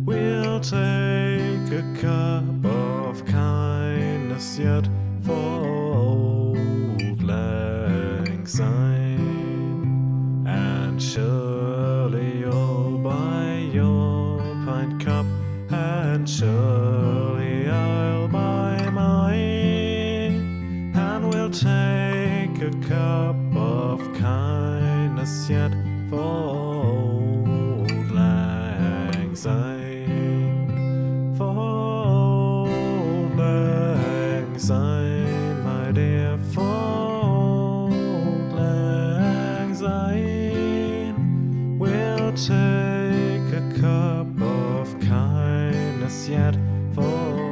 [0.06, 4.88] We'll take a cup of kindness yet
[5.24, 15.26] for old lang syne, and surely you'll buy your pint cup,
[15.70, 25.77] and surely I'll buy mine, and we'll take a cup of kindness yet.
[46.98, 47.47] for.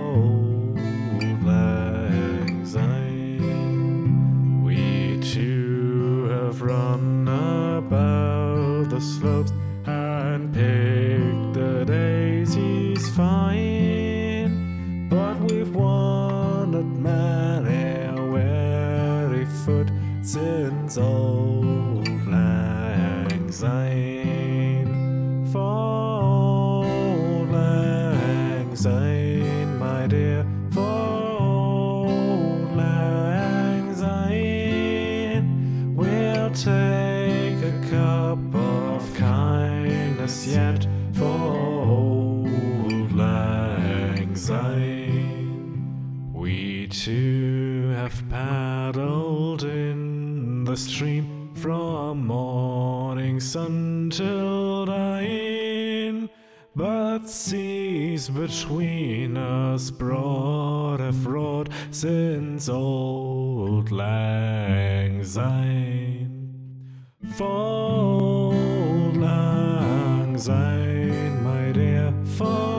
[58.48, 66.30] between us brought a wrought since old lang syne.
[67.34, 72.75] For old lang syne, my dear, for